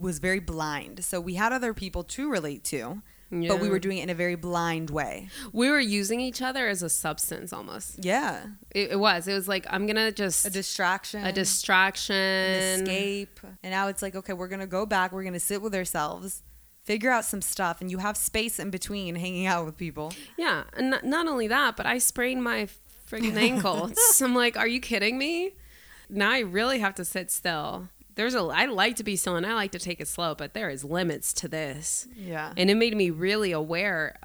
[0.00, 1.04] was very blind.
[1.04, 3.02] So we had other people to relate to,
[3.32, 5.28] but we were doing it in a very blind way.
[5.52, 8.04] we were using each other as a substance almost.
[8.04, 8.42] Yeah.
[8.70, 9.26] It, it was.
[9.26, 10.44] It was like, I'm going to just.
[10.44, 11.24] A distraction.
[11.24, 12.14] a distraction.
[12.14, 13.40] an escape.
[13.62, 15.12] And now it's like, okay, we're going to go back.
[15.12, 16.42] We're going to sit with ourselves
[16.84, 20.12] figure out some stuff and you have space in between hanging out with people.
[20.36, 22.68] Yeah, and not, not only that, but I sprained my
[23.08, 23.92] freaking ankle.
[24.20, 25.52] I'm like, are you kidding me?
[26.08, 27.88] Now I really have to sit still.
[28.14, 30.54] There's a I like to be still and I like to take it slow, but
[30.54, 32.06] there is limits to this.
[32.16, 32.52] Yeah.
[32.56, 34.18] And it made me really aware.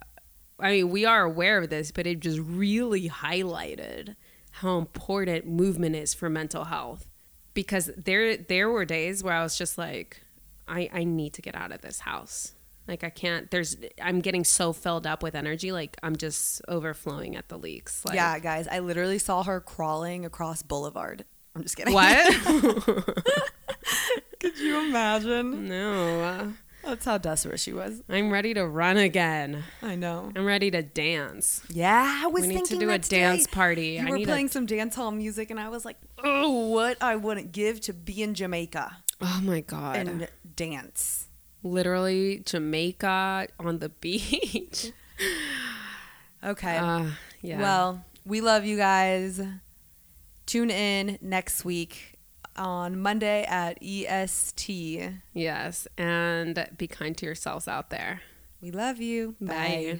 [0.59, 4.15] I mean, we are aware of this, but it just really highlighted
[4.51, 7.09] how important movement is for mental health.
[7.53, 10.21] Because there there were days where I was just like,
[10.67, 12.53] I, I need to get out of this house.
[12.87, 17.35] Like I can't there's I'm getting so filled up with energy, like I'm just overflowing
[17.35, 18.05] at the leaks.
[18.05, 21.25] Like yeah, guys, I literally saw her crawling across Boulevard.
[21.57, 21.93] I'm just kidding.
[21.93, 22.33] What?
[24.39, 25.67] Could you imagine?
[25.67, 26.53] no.
[26.83, 28.01] That's how desperate she was.
[28.07, 29.63] I'm ready to run again.
[29.81, 30.31] I know.
[30.33, 31.61] I'm ready to dance.
[31.69, 33.97] Yeah, I was We need to do a dance party.
[33.99, 36.69] You I were need a- playing some dance hall music, and I was like, "Oh,
[36.69, 39.97] what I wouldn't give to be in Jamaica Oh my god.
[39.97, 41.25] and dance."
[41.63, 44.93] literally Jamaica on the beach.
[46.41, 46.77] Okay.
[46.77, 47.07] Uh,
[47.41, 47.59] yeah.
[47.59, 49.41] Well, we love you guys.
[50.47, 52.13] Tune in next week
[52.55, 55.11] on Monday at EST.
[55.33, 58.21] yes, and be kind to yourselves out there.
[58.61, 59.35] We love you.
[59.39, 59.99] Bye.